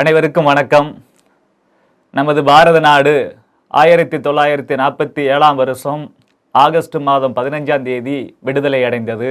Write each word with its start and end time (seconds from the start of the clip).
அனைவருக்கும் 0.00 0.46
வணக்கம். 0.50 0.88
நமது 2.10 2.44
பாரத 2.44 2.80
நாடு 2.80 3.12
ஆயிரத்தி 3.80 4.16
தொள்ளாயிரத்தி 4.16 4.74
நாற்பத்தி 4.80 5.22
ஏழாம் 5.32 5.56
வருஷம் 5.56 6.14
ஆகஸ்ட் 6.50 6.96
மாதம் 7.08 7.34
பதினஞ்சாம் 7.38 7.82
தேதி 7.88 8.36
விடுதலை 8.40 8.84
அடைந்தது. 8.84 9.30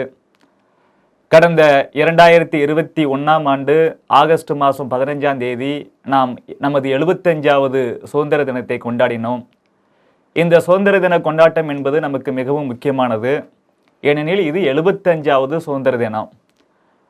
கடந்த 1.28 1.90
இரண்டாயிரத்தி 2.02 2.60
இருபத்தி 2.66 3.06
ஒன்றாம் 3.06 3.48
ஆண்டு 3.54 3.78
ஆகஸ்ட் 4.08 4.54
மாதம் 4.64 4.92
பதினஞ்சாம் 4.92 5.38
தேதி 5.38 5.94
நாம் 6.14 6.36
நமது 6.66 6.90
எழுபத்தஞ்சாவது 6.98 8.04
சுதந்திர 8.04 8.44
தினத்தை 8.44 8.80
கொண்டாடினோம். 8.86 9.42
இந்த 10.34 10.60
சுதந்திர 10.60 11.00
தின 11.00 11.22
கொண்டாட்டம் 11.30 11.70
என்பது 11.70 12.00
நமக்கு 12.00 12.32
மிகவும் 12.32 12.66
முக்கியமானது. 12.66 13.34
ஏனெனில் 14.02 14.46
இது 14.52 14.62
எழுபத்தஞ்சாவது 14.74 15.58
சுதந்திர 15.58 15.98
தினம். 15.98 16.32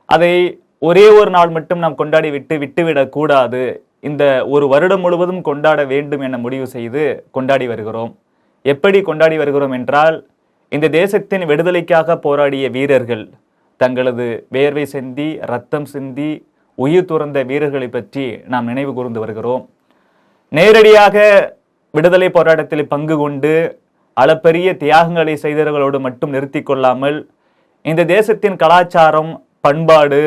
அதை 0.05 0.33
ஒரே 0.81 1.05
ஒரு 1.19 1.29
நாள் 1.35 1.51
மட்டும் 1.55 1.81
நாம் 1.83 1.99
கொண்டாடி 2.01 2.29
விட்டு 2.35 2.55
விட்டுவிடக்கூடாது 2.63 3.63
இந்த 4.07 4.23
ஒரு 4.53 4.65
வருடம் 4.73 5.03
முழுவதும் 5.05 5.41
கொண்டாட 5.47 5.79
வேண்டும் 5.93 6.21
என 6.27 6.37
முடிவு 6.43 6.67
செய்து 6.75 7.03
கொண்டாடி 7.35 7.65
வருகிறோம். 7.71 8.11
எப்படி 8.65 8.99
கொண்டாடி 9.09 9.37
வருகிறோம் 9.41 9.73
என்றால் 9.79 10.17
இந்த 10.71 10.89
தேசத்தின் 10.99 11.43
விடுதலைக்காக 11.51 12.17
போராடிய 12.25 12.65
வீரர்கள் 12.75 13.25
தங்களது 13.81 14.27
வேர்வை 14.55 14.85
சிந்தி 14.93 15.27
ரத்தம் 15.51 15.87
சிந்தி 15.93 16.31
உயிர் 16.77 17.09
துறந்த 17.11 17.37
வீரர்களை 17.49 17.87
பற்றி 17.89 18.25
நாம் 18.51 18.67
நினைவு 18.71 18.91
கூர்ந்து 18.97 19.19
வருகிறோம். 19.23 19.63
நேரடியாக 20.51 21.17
விடுதலை 21.93 22.29
போராட்டத்தில் 22.37 22.91
பங்கு 22.93 23.15
கொண்டு 23.23 23.53
அளப்பரிய 24.17 24.69
தியாகங்களை 24.83 25.33
செய்தவர்களோடு 25.43 25.97
மட்டும் 26.05 26.33
நிறுத்தி 26.35 26.61
கொள்ளாமல் 26.61 27.17
இந்த 27.85 28.01
தேசத்தின் 28.15 28.59
கலாச்சாரம் 28.63 29.31
பண்பாடு 29.65 30.21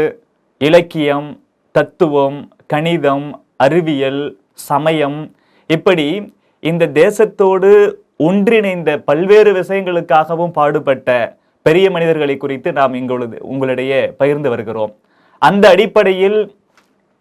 இலக்கியம் 0.67 1.29
தத்துவம் 1.75 2.39
கணிதம் 2.67 3.27
அறிவியல் 3.57 4.23
சமயம் 4.69 5.19
இப்படி 5.71 6.07
இந்த 6.63 6.85
தேசத்தோடு 6.99 7.71
ஒன்றிணைந்த 8.27 8.91
பல்வேறு 9.09 9.51
விஷயங்களுக்காகவும் 9.61 10.55
பாடுபட்ட 10.59 11.09
பெரிய 11.67 11.87
மனிதர்களை 11.95 12.37
குறித்து 12.37 12.69
நாம் 12.79 12.95
இங்குள்ளது 13.01 13.37
உங்களிடையே 13.53 14.01
பகிர்ந்து 14.21 14.49
வருகிறோம். 14.53 14.93
அந்த 15.43 15.65
அடிப்படையில் 15.75 16.39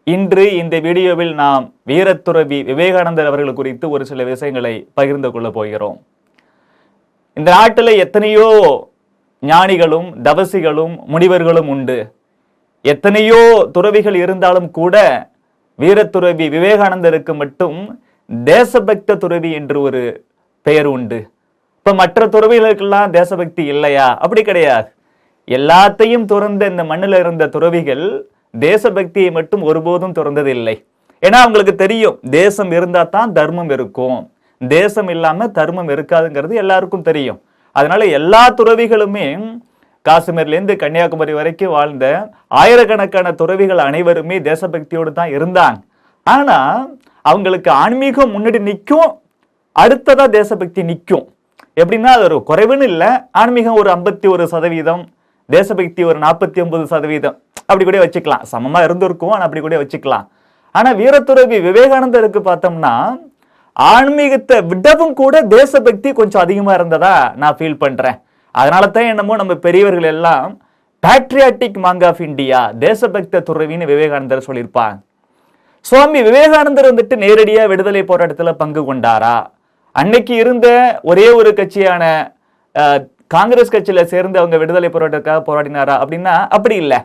இன்று 0.07 0.45
இந்த 0.61 0.75
வீடியோவில் 0.87 1.33
நாம் 1.43 1.65
வீரத்துறவி 1.89 2.61
விவேகானந்தர் 2.69 3.29
அவர்கள் 3.31 3.59
குறித்து 3.59 3.85
ஒரு 3.95 4.03
சில 4.11 4.23
விஷயங்களை 4.31 4.75
பகிர்ந்து 4.99 5.29
கொள்ள 5.31 5.49
போகிறோம். 5.57 5.99
இந்த 7.37 7.49
நாட்டில் 7.57 7.93
எத்தனையோ 8.05 8.47
ஞானிகளும் 9.43 10.09
தவசிகளும் 10.27 10.95
முனிவர்களும் 11.13 11.69
உண்டு. 11.75 11.99
எத்தனையோ 12.85 13.41
துறவிகள் 13.75 14.17
இருந்தாலும் 14.23 14.69
கூட 14.79 14.95
வீரத்துறவி 15.79 16.45
விவேகானந்தருக்கு 16.55 17.33
மட்டும் 17.41 17.77
தேசபக்த 18.29 19.17
துறவி 19.23 19.51
என்று 19.59 19.77
ஒரு 19.87 20.01
பெயர் 20.65 20.89
உண்டு. 20.95 21.19
இப்ப 21.79 21.93
மற்ற 22.01 22.25
துறவிகளுக்கெல்லாம் 22.33 23.13
தேசபக்தி 23.17 23.63
இல்லையா? 23.73 24.07
அப்படி 24.23 24.41
கிடையாது. 24.49 24.89
எல்லாத்தையும் 25.47 26.25
துறந்த 26.31 26.63
இந்த 26.71 26.83
மண்ணில் 26.91 27.17
இருந்த 27.21 27.45
துறவிகள் 27.55 28.05
தேசபக்தியை 28.65 29.29
மட்டும் 29.37 29.63
ஒருபோதும் 29.69 30.17
துறந்ததில்லை. 30.19 30.75
ஏன்னா 31.23 31.37
அவங்களுக்கு 31.45 31.73
தெரியும் 31.75 32.17
தேசம் 32.41 32.71
இருந்தா 32.77 33.01
தான் 33.15 33.31
தர்மம் 33.39 33.71
இருக்கும். 33.75 34.19
தேசம் 34.61 35.09
இல்லாம 35.15 35.47
தர்மம் 35.59 35.89
இருக்காதுங்கிறது 35.95 36.53
எல்லாருக்கும் 36.63 37.07
தெரியும். 37.09 37.39
அதனால 37.75 38.05
எல்லா 38.19 38.43
துறவிகளுமே 38.59 39.25
காஷ்மீர்லேருந்து 40.07 40.75
கன்னியாகுமரி 40.83 41.33
வரைக்கும் 41.39 41.73
வாழ்ந்த 41.75 42.05
ஆயிரக்கணக்கான 42.61 43.33
துறவிகள் 43.41 43.81
அனைவருமே 43.87 44.37
தேசபக்தியோடு 44.49 45.11
தான் 45.19 45.33
இருந்தாங்க. 45.37 45.79
ஆனால் 46.27 46.79
அவங்களுக்கு 47.31 47.69
ஆன்மீகம் 47.83 48.33
முன்னாடி 48.35 48.59
நிற்கும் 48.69 49.09
அடுத்ததாக 49.83 50.29
தேசபக்தி 50.37 50.81
நிற்கும். 50.91 51.25
எப்படின்னா 51.81 52.11
அது 52.15 52.25
ஒரு 52.29 52.37
குறைவுன்னு 52.49 52.87
இல்லை. 52.91 53.09
ஆன்மீகம் 53.41 53.79
ஒரு 53.81 53.89
ஐம்பத்தி 53.95 54.27
ஒரு 54.35 54.45
சதவீதம் 54.53 55.03
தேசபக்தி 55.49 56.01
ஒரு 56.09 56.17
நாற்பத்தி 56.25 56.59
ஒன்பது 56.63 56.85
சதவீதம். 56.93 57.37
அப்படி 57.67 57.85
கூட 57.89 57.99
வச்சுக்கலாம். 58.05 58.43
சமமாக 58.53 58.87
இருந்திருக்கும் 58.87 59.33
ஆனால் 59.35 59.47
அப்படி 59.47 59.61
கூட 59.67 59.77
வச்சுக்கலாம். 59.83 60.25
ஆனால் 60.77 60.97
வீரத்துறவி 61.01 61.57
விவேகானந்தருக்கு 61.67 62.41
பார்த்தோம்னா 62.49 62.93
ஆன்மீகத்தை 63.75 64.57
விடவும் 64.71 65.15
கூட 65.21 65.35
தேசபக்தி 65.55 66.09
கொஞ்சம் 66.19 66.43
அதிகமாக 66.45 66.77
இருந்ததா 66.79 67.15
நான் 67.41 67.57
ஃபீல் 67.59 67.81
பண்ணுறேன் 67.83 68.17
அதனால 68.55 68.83
தான் 68.95 69.09
என்னமோ 69.11 69.35
நம்ம 69.41 69.53
பெரியவர்கள் 69.65 70.09
எல்லாம் 70.15 70.49
பேட்ரியாட்டிக் 71.03 71.77
மாங் 71.85 72.03
ஆஃப் 72.09 72.21
இந்தியா 72.27 72.59
தேசபக்த 72.83 73.41
துறவின்னு 73.47 73.85
விவேகானந்தர் 73.91 74.47
சொல்லியிருப்பாங்க. 74.47 74.97
சுவாமி 75.85 76.19
விவேகானந்தர் 76.27 76.89
வந்துட்டு 76.89 77.15
நேரடியாக 77.23 77.69
விடுதலை 77.71 78.01
போராட்டத்தில் 78.09 78.59
பங்கு 78.61 78.81
கொண்டாரா? 78.89 79.37
அன்னைக்கு 79.95 80.33
இருந்த 80.43 80.67
ஒரே 81.11 81.27
ஒரு 81.39 81.51
கட்சியான 81.59 82.03
காங்கிரஸ் 83.35 83.73
கட்சியில் 83.73 84.09
சேர்ந்து 84.11 84.39
அவங்க 84.41 84.55
விடுதலை 84.61 84.89
போராட்டத்துக்காக 84.93 85.41
போராடினாரா 85.47 85.95
அப்படின்னா 86.03 86.35
அப்படி 86.55 86.75
இல்லை. 86.83 86.99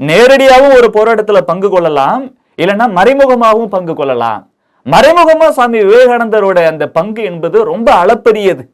நேரடியாகவும் 0.00 0.76
ஒரு 0.80 0.88
போராட்டத்தில் 0.96 1.48
பங்கு 1.50 1.68
கொள்ளலாம் 1.74 2.24
இல்லைன்னா 2.62 2.86
மறைமுகமாகவும் 2.98 3.72
பங்கு 3.76 3.94
கொள்ளலாம். 4.00 4.40
மறைமுகமாக 4.86 5.52
சுவாமி 5.56 5.78
விவேகானந்தரோட 5.88 6.58
அந்த 6.72 6.84
பங்கு 6.98 7.22
என்பது 7.30 7.58
ரொம்ப 7.72 7.88
அளப்பரியது. 8.02 8.64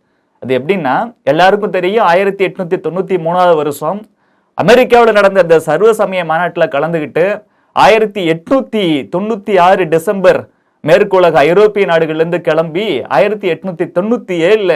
அது 0.45 0.55
எப்படின்னா 0.59 0.95
எல்லாருக்கும் 1.33 1.77
தெரியும் 1.77 2.07
ஆயிரத்தி 2.13 2.43
எட்நூத்தி 2.47 2.77
தொண்ணூத்தி 2.87 3.17
மூணாவது 3.27 3.55
வருஷம் 3.61 4.01
அமெரிக்காவில் 4.59 5.17
நடந்த 5.19 5.45
அந்த 5.45 5.57
சர்வ 5.69 5.93
சமய 6.01 6.23
மாநாட்டில் 6.31 6.73
கலந்துக்கிட்டு 6.75 7.25
ஆயிரத்தி 7.77 8.23
எட்நூத்தி 8.33 8.83
தொண்ணூத்தி 9.15 9.55
ஆறு 9.69 9.85
டிசம்பர் 9.95 10.41
மேற்குலக 10.85 11.37
ஐரோப்பிய 11.51 11.85
நாடுகள்லேருந்து 11.91 12.41
கிளம்பி 12.49 12.87
ஆயிரத்தி 13.17 13.47
எட்நூத்தி 13.55 13.85
தொண்ணூத்தி 13.97 14.35
ஏழுல 14.49 14.73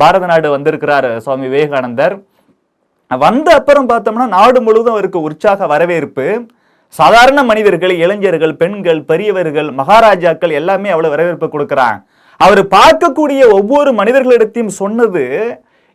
பாரத 0.00 0.24
நாடு 0.30 0.48
வந்திருக்கிறார் 0.54 1.08
சுவாமி 1.24 1.46
விவேகானந்தர். 1.48 2.14
வந்த 3.10 3.48
அப்புறம் 3.58 3.90
பார்த்தோம்னா 3.90 4.26
நாடு 4.38 4.58
முழுவதும் 4.66 4.94
அவருக்கு 4.96 5.20
உற்சாக 5.28 5.66
வரவேற்பு. 5.72 6.26
சாதாரண 6.94 7.40
மனிதர்கள் 7.50 7.94
இளைஞர்கள் 8.04 8.54
பெண்கள் 8.60 9.00
பெரியவர்கள் 9.10 9.68
மகாராஜாக்கள் 9.80 10.56
எல்லாமே 10.60 10.88
அவ்வளோ 10.94 11.10
வரவேற்பு 11.14 11.48
கொடுக்குறாங்க. 11.54 11.98
அவர் 12.44 12.62
பார்க்கக்கூடிய 12.76 13.40
ஒவ்வொரு 13.58 13.90
மனிதர்களிடத்தையும் 14.00 14.76
சொன்னது 14.80 15.24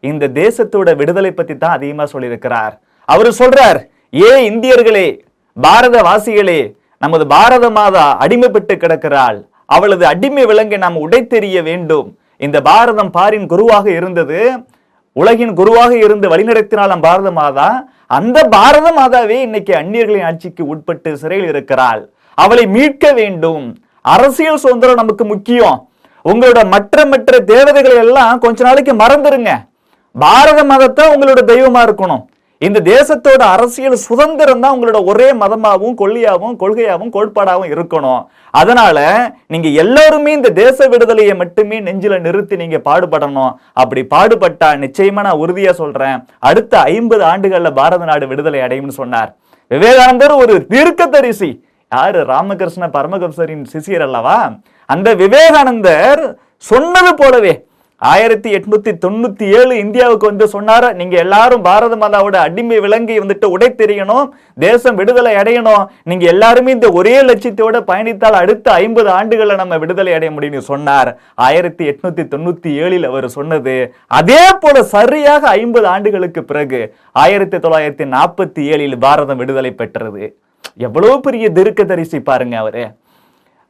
இந்த 0.10 0.26
தேசத்தோட 0.42 0.90
விடுதலை 1.00 1.32
பத்தி 1.34 1.54
தான் 1.58 1.76
அதிகமா 1.78 2.06
சொல்லியிருக்கிறார். 2.14 2.74
அவர் 3.14 3.30
சொல்றார் 3.40 3.80
ஏ 4.28 4.32
இந்தியர்களே 4.50 5.08
பாரத 5.58 5.98
வாசிகளே 6.10 6.60
நமது 7.04 7.26
பாரத 7.34 7.66
மாதா 7.78 8.06
அடிமைப்பட்டு 8.24 8.76
கிடக்கிறாள். 8.84 9.40
அவளது 9.76 10.04
அடிமை 10.12 10.44
விலங்கை 10.50 10.78
நாம் 10.84 11.04
உடைத்தெறிய 11.06 11.58
வேண்டும். 11.70 12.08
இந்த 12.46 12.58
பாரதம் 12.70 13.12
பாரின் 13.18 13.48
குருவாக 13.54 13.86
இருந்தது 14.00 14.40
உலகின் 15.16 15.54
குருவாக 15.60 15.92
இருந்து 16.06 16.28
வழிநடத்தினாலும் 16.34 17.04
பாரத 17.08 17.30
மாதா. 17.40 17.70
அந்த 18.18 18.38
பாரத 18.56 18.88
மாதாவே 19.00 19.38
இன்னைக்கு 19.48 19.74
அந்நியர்களின் 19.82 20.28
ஆட்சிக்கு 20.30 20.64
உட்பட்டு 20.74 21.12
சிறையில் 21.22 21.50
இருக்கிறாள். 21.54 22.02
அவளை 22.44 22.66
மீட்க 22.76 23.06
வேண்டும். 23.20 23.66
அரசியல் 24.16 24.64
சுதந்திரம் 24.64 25.02
நமக்கு 25.02 25.26
முக்கியம். 25.34 25.78
உங்களோட 26.32 26.60
மற்ற 26.76 27.06
மற்ற 27.14 27.40
தேவதைகளை 27.54 27.98
எல்லாம் 28.06 28.40
கொஞ்ச 28.46 28.64
நாளைக்கு 28.68 28.94
மறந்துருங்க. 29.02 29.52
பாரத 30.16 30.60
மதத்தை 30.72 31.04
உங்களோட 31.16 31.40
தெய்வமா 31.52 31.82
இருக்கணும். 31.88 32.24
இந்த 32.66 32.80
தேசத்தோட 32.90 33.42
அரசியல் 33.56 33.96
சுதந்திரம் 34.06 34.62
தான் 34.64 34.76
உங்களோட 34.76 35.00
ஒரே 35.12 35.28
மதமாகவும் 35.42 35.96
கொள்கையாகவும் 36.02 36.56
கொள்கையாகவும் 36.62 37.12
கோட்பாடாகவும் 37.16 37.72
இருக்கணும். 37.74 38.22
அதனால 38.60 38.98
நீங்க 39.54 39.68
எல்லாருமே 39.84 40.32
இந்த 40.38 40.52
தேச 40.62 40.88
விடுதலையை 40.94 41.36
மட்டுமே 41.42 41.80
நெஞ்சில 41.88 42.20
நிறுத்தி 42.28 42.56
நீங்க 42.64 42.80
பாடுபடணும். 42.88 43.52
அப்படி 43.82 44.04
பாடுபட்டா 44.16 44.70
நிச்சயமா 44.86 45.26
நான் 45.28 45.42
உறுதியா 45.44 45.74
சொல்றேன். 45.82 46.18
அடுத்த 46.50 46.80
ஐம்பது 46.96 47.26
ஆண்டுகள்ல 47.32 47.72
பாரத 47.82 48.06
நாடு 48.12 48.28
விடுதலை 48.34 48.62
அடையும்னு 48.68 49.00
சொன்னார். 49.02 49.32
விவேகானந்தர் 49.74 50.42
ஒரு 50.44 50.56
தீர்க்கதரிசி. 50.74 51.52
யாரு? 51.96 52.20
ராமகிருஷ்ண 52.26 52.86
பரமகம்சரின் 52.88 53.66
சிசியர் 53.74 54.06
அல்லவா? 54.08 54.38
அந்த 54.90 55.10
விவேகானந்தர் 55.16 56.24
சொன்னது 56.64 57.12
போலவே 57.16 57.54
ஆயிரத்தி 58.02 58.50
எட்நூத்தி 58.58 58.92
தொண்ணூத்தி 59.04 59.46
ஏழு 59.58 59.74
இந்தியாவுக்கு 59.84 60.26
வந்து 60.30 60.46
சொன்னாரு 60.54 60.88
நீங்க 60.94 61.18
எல்லாரும் 61.18 61.62
பாரத 61.62 61.96
மாதாவோட 61.96 62.36
அடிமை 62.36 62.80
விலங்கை 62.80 63.20
வந்துட்டு 63.20 63.46
உடை 63.46 63.70
தெரியணும் 63.82 64.26
தேசம் 64.60 64.96
விடுதலை 64.96 65.36
அடையணும். 65.36 65.84
நீங்க 66.04 66.26
எல்லாருமே 66.26 66.72
இந்த 66.72 66.92
ஒரே 66.92 67.16
லட்சியத்தோட 67.22 67.80
பயணித்தால் 67.92 68.38
அடுத்த 68.42 68.74
ஐம்பது 68.74 69.10
ஆண்டுகளை 69.10 69.56
நம்ம 69.56 69.78
விடுதலை 69.78 70.14
அடைய 70.14 70.32
முடியும்னு 70.36 70.70
சொன்னார். 70.72 71.12
ஆயிரத்தி 71.48 71.86
எட்நூத்தி 71.92 72.26
தொண்ணூத்தி 72.34 72.74
ஏழில் 72.84 73.10
அவர் 73.12 73.28
சொன்னது 73.38 73.76
அதே 74.20 74.44
போல 74.66 74.84
சரியாக 74.96 75.48
ஐம்பது 75.62 75.88
ஆண்டுகளுக்கு 75.88 76.44
பிறகு 76.44 76.82
ஆயிரத்தி 77.12 77.58
தொள்ளாயிரத்தி 77.58 78.08
நாற்பத்தி 78.18 78.64
ஏழில் 78.74 78.98
பாரதம் 78.98 79.42
விடுதலை 79.44 79.72
பெற்றது. 79.72 80.24
எவ்வளவு 80.88 81.18
பெரிய 81.20 81.46
திருக்க 81.50 81.84
தரிசி 81.84 82.20
பாருங்க 82.20 82.58
அவரு. 82.58 82.86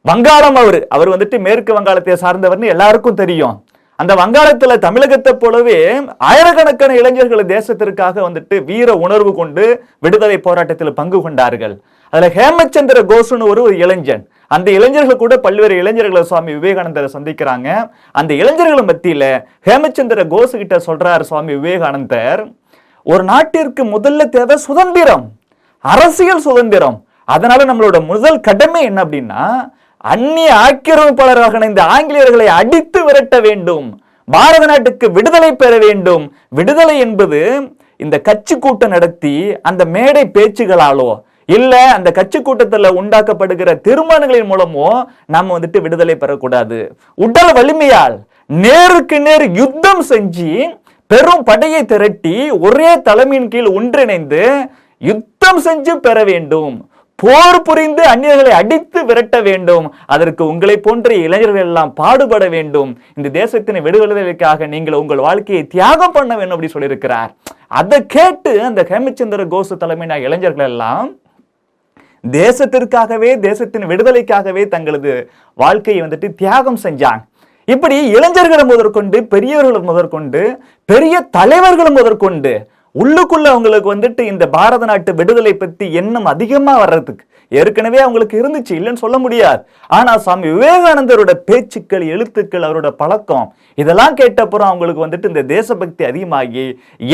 வங்காளம் 0.04 0.58
அவர். 0.60 0.80
அவர் 0.88 1.08
வந்துட்டு 1.12 1.36
மேற்கு 1.46 1.72
வங்காளத்தை 1.76 2.14
சார்ந்தவர்னு 2.24 2.66
எல்லாருக்கும் 2.72 3.20
தெரியும். 3.20 3.54
அந்த 4.00 4.12
வங்காளத்துல 4.20 4.76
தமிழகத்தை 4.86 5.32
போலவே 5.42 5.78
ஆயிரக்கணக்கான 6.30 6.96
இளைஞர்கள் 7.00 7.50
தேசத்திற்காக 7.54 8.16
வந்துட்டு 8.26 8.56
வீர 8.64 8.88
உணர்வு 9.04 9.34
கொண்டு 9.34 9.64
விடுதலை 9.98 10.38
போராட்டத்தில் 10.38 10.98
பங்கு 10.98 11.18
கொண்டார்கள். 11.22 11.74
அதுல 12.12 12.28
ஹேமச்சந்திர 12.38 12.98
கோஷுன்னு 13.12 13.48
ஒரு 13.52 13.60
ஒரு 13.66 13.74
இளைஞன். 13.84 14.24
அந்த 14.56 14.68
இளைஞர்கள் 14.70 15.22
கூட 15.22 15.36
பல்வேறு 15.36 15.76
இளைஞர்களை 15.76 16.22
சுவாமி 16.22 16.52
விவேகானந்தரை 16.54 17.08
சந்திக்கிறாங்க. 17.16 17.68
அந்த 18.12 18.34
இளைஞர்கள் 18.34 18.88
மத்தியில 18.90 19.24
ஹேமச்சந்திர 19.68 20.26
கோசு 20.34 20.54
கிட்ட 20.62 20.78
சொல்றாரு 20.86 21.20
சுவாமி 21.30 21.54
விவேகானந்தர் 21.54 22.42
ஒரு 23.06 23.24
நாட்டிற்கு 23.32 23.84
முதல்ல 23.84 24.28
தேவை 24.36 24.56
சுதந்திரம். 24.56 25.26
அரசியல் 25.84 26.46
சுதந்திரம். 26.48 26.98
அதனால 27.34 27.64
நம்மளோட 27.64 27.98
முதல் 28.12 28.38
கடமை 28.40 28.82
என்ன 28.82 28.98
அப்படின்னா 29.04 29.42
அந்நிய 30.12 30.50
ஆக்கிரமிப்பாளராக 30.66 31.62
இந்த 31.70 31.82
ஆங்கிலேயர்களை 31.94 32.46
அடித்து 32.60 33.00
விரட்ட 33.06 33.36
வேண்டும். 33.46 33.86
பாரத 34.28 34.64
நாட்டுக்கு 34.70 35.06
விடுதலை 35.16 35.50
பெற 35.62 35.72
வேண்டும். 35.86 36.24
விடுதலை 36.58 36.96
என்பது 37.06 37.40
இந்த 38.04 38.16
கட்சி 38.28 38.54
கூட்டம் 38.64 38.94
நடத்தி 38.94 39.34
அந்த 39.68 39.82
மேடை 39.96 40.24
பேச்சுகளாலோ 40.36 41.10
இல்ல 41.56 41.72
அந்த 41.96 42.08
கட்சி 42.18 42.38
கூட்டத்துல 42.38 42.88
உண்டாக்கப்படுகிற 43.00 43.70
தீர்மானங்களின் 43.86 44.48
மூலமோ 44.52 44.88
நாம 45.34 45.52
வந்துட்டு 45.56 45.80
விடுதலை 45.84 46.16
பெறக்கூடாது. 46.22 46.78
உடல் 47.26 47.52
வலிமையால் 47.58 48.16
நேருக்கு 48.64 49.18
நேர் 49.26 49.46
யுத்தம் 49.60 50.02
செஞ்சு 50.10 50.50
பெரும் 51.10 51.46
படையை 51.48 51.82
திரட்டி 51.92 52.36
ஒரே 52.66 52.90
தலைமையின் 53.08 53.50
கீழ் 53.52 53.70
ஒன்றிணைந்து 53.78 54.42
யுத்தம் 55.02 55.60
செஞ்சு 55.66 55.92
பெற 56.06 56.18
வேண்டும். 56.30 56.76
போர் 57.22 57.58
புரிந்து 57.66 58.02
அந்நியர்களை 58.12 58.52
அடித்து 58.60 59.00
விரட்ட 59.08 59.36
வேண்டும். 59.48 59.86
அதற்கு 60.14 60.42
உங்களை 60.52 60.76
போன்ற 60.86 61.10
இளைஞர்கள் 61.26 61.66
எல்லாம் 61.68 61.92
பாடுபட 62.00 62.44
வேண்டும். 62.56 62.90
இந்த 63.16 63.28
தேசத்தின் 63.40 63.84
விடுதலைக்காக 63.86 64.66
நீங்கள் 64.74 64.98
உங்கள் 65.02 65.24
வாழ்க்கையை 65.28 65.62
தியாகம் 65.74 66.16
பண்ண 66.16 66.32
வேண்டும் 66.36 66.56
அப்படி 66.56 66.72
சொல்லியிருக்கிறார். 66.74 67.30
அதை 67.80 68.00
கேட்டு 68.16 68.52
அந்த 68.70 68.82
ஹேமச்சந்திர 68.90 69.46
கோசு 69.54 69.76
தலைமையின 69.84 70.20
இளைஞர்கள் 70.26 70.68
எல்லாம் 70.72 71.08
தேசத்திற்காகவே 72.36 73.32
தேசத்தின் 73.48 73.88
விடுதலைக்காகவே 73.90 74.62
தங்களது 74.74 75.12
வாழ்க்கையை 75.54 76.00
வந்துட்டு 76.04 76.28
தியாகம் 76.42 76.82
செஞ்சாங்க. 76.84 77.22
இப்படி 77.74 77.96
இளைஞர்களை 78.16 78.64
முதற்கொண்டு 78.70 79.18
பெரியவர்கள் 79.32 79.88
முதற்கொண்டு 79.90 80.42
பெரிய 80.84 81.14
தலைவர்கள் 81.36 81.96
முதற்கொண்டு 81.96 82.52
உள்ளுக்குள்ள 83.00 83.46
அவங்களுக்கு 83.52 83.88
வந்துட்டு 83.94 84.22
இந்த 84.32 84.44
பாரத 84.56 84.84
நாட்டு 84.90 85.10
விடுதலை 85.20 85.52
பத்தி 85.56 85.86
எண்ணம் 86.00 86.28
அதிகமா 86.32 86.74
வர்றதுக்கு 86.82 87.24
ஏற்கனவே 87.52 87.98
அவங்களுக்கு 88.04 88.36
இருந்துச்சு 88.40 88.72
இல்லைன்னு 88.76 89.02
சொல்ல 89.02 89.16
முடியாது. 89.24 89.60
ஆனா 89.96 90.12
சுவாமி 90.24 90.46
விவேகானந்தரோட 90.52 91.32
பேச்சுக்கள் 91.48 92.04
எழுத்துக்கள் 92.14 92.66
அவரோட 92.68 92.88
பழக்கம் 93.02 93.46
இதெல்லாம் 93.82 94.16
கேட்டப்புறம் 94.20 94.70
அவங்களுக்கு 94.70 95.04
வந்துட்டு 95.04 95.30
இந்த 95.32 95.42
தேசபக்தி 95.54 96.04
அதிகமாகி 96.04 96.64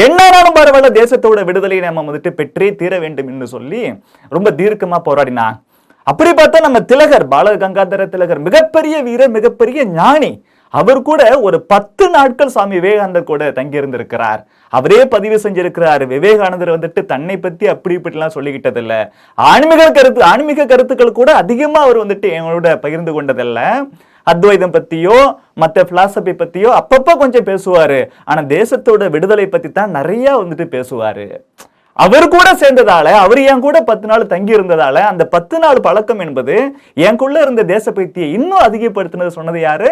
என்னாலும் 0.06 0.56
பரவாயில்ல 0.58 0.92
தேசத்தோட 1.00 1.42
விடுதலையை 1.50 1.82
நம்ம 1.88 2.06
வந்துட்டு 2.08 2.32
பெற்றே 2.40 2.70
தீர 2.82 2.98
வேண்டும் 2.98 3.30
என்று 3.32 3.48
சொல்லி 3.54 3.82
ரொம்ப 4.36 4.50
தீர்க்கமா 4.62 5.00
போராடினாங்க 5.08 5.60
அப்படி 6.06 6.30
பார்த்தா 6.38 6.64
நம்ம 6.66 6.78
திலகர் 6.90 7.24
பாலகங்காதர 7.32 8.06
திலகர் 8.14 8.40
மிகப்பெரிய 8.46 8.94
வீரர் 9.08 9.36
மிகப்பெரிய 9.36 9.80
ஞானி. 9.98 10.30
அவர் 10.80 11.00
கூட 11.08 11.22
ஒரு 11.46 11.58
பத்து 11.72 12.04
நாட்கள் 12.16 12.52
சுவாமி 12.54 12.76
விவேகானந்தர் 12.80 13.30
கூட 13.30 13.48
தங்கியிருந்திருக்கிறார். 13.58 14.40
அவரே 14.72 15.00
பதிவு 15.14 15.36
செஞ்சிருக்கிறார். 15.44 16.02
விவேகானந்தர் 16.12 16.74
வந்துட்டு 16.76 17.00
தன்னை 17.12 17.36
பத்தி 17.46 17.64
அப்படி 17.74 17.96
இப்படிலாம் 17.98 18.34
சொல்லிக்கிட்டது 18.36 18.80
இல்ல 18.84 18.94
ஆன்மீக 19.38 19.90
கருத்து 19.98 20.22
ஆன்மீக 20.32 20.66
கருத்துக்கள் 20.72 21.18
கூட 21.20 21.32
அதிகமா 21.42 21.80
அவர் 21.86 22.02
வந்துட்டு 22.04 22.28
எங்களோட 22.38 22.70
பகிர்ந்து 22.84 23.14
கொண்டதில்ல. 23.16 23.60
அத்வைதம் 24.26 24.74
பத்தியோ 24.74 25.18
மத்த 25.60 25.84
பிலாசபி 25.90 26.32
பத்தியோ 26.42 26.70
அப்பப்ப 26.80 27.16
கொஞ்சம் 27.22 27.48
பேசுவாரு. 27.50 28.00
ஆனா 28.30 28.40
தேசத்தோட 28.56 29.08
விடுதலை 29.14 29.46
பத்தி 29.54 29.70
தான் 29.78 29.94
நிறைய 29.98 30.26
வந்துட்டு 30.42 30.66
பேசுவாரு. 30.76 31.26
அவர் 31.96 32.26
கூட 32.34 32.48
சேர்ந்ததால 32.60 33.08
அவர் 33.24 33.40
என் 33.50 33.64
கூட 33.64 33.78
பத்து 33.88 34.06
நாள் 34.10 34.30
தங்கி 34.34 34.56
இருந்ததால 34.56 35.00
அந்த 35.08 35.24
பத்து 35.34 35.56
நாள் 35.64 35.84
பழக்கம் 35.86 36.22
என்பது 36.26 36.54
எனக்குள்ள 37.06 37.42
இருந்த 37.44 37.62
தேச 37.74 37.84
பக்தியை 37.98 38.28
இன்னும் 38.38 38.64
அதிகப்படுத்தினது 38.68 39.36
சொன்னது 39.38 39.60
யாரு? 39.68 39.90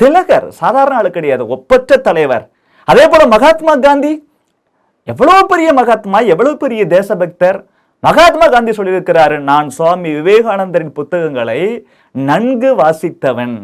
திலகர் 0.00 0.46
சாதாரண 0.60 0.98
ஆளு 1.00 1.10
கிடையாது 1.16 1.44
ஒப்பற்ற 1.54 1.96
தலைவர். 2.08 2.44
அதே 2.88 3.04
போல 3.12 3.22
மகாத்மா 3.34 3.74
காந்தி 3.86 4.12
எவ்வளவு 5.12 5.42
பெரிய 5.52 5.68
மகாத்மா 5.80 6.18
எவ்வளவு 6.32 6.54
பெரிய 6.62 6.82
தேசபக்தர். 6.96 7.58
மகாத்மா 8.06 8.46
காந்தி 8.52 8.72
சொல்லியிருக்கிறாரு 8.76 9.36
நான் 9.50 9.68
சுவாமி 9.76 10.10
விவேகானந்தரின் 10.18 10.94
புத்தகங்களை 10.98 11.60
நன்கு 12.14 12.70
வாசித்தவன். 12.80 13.56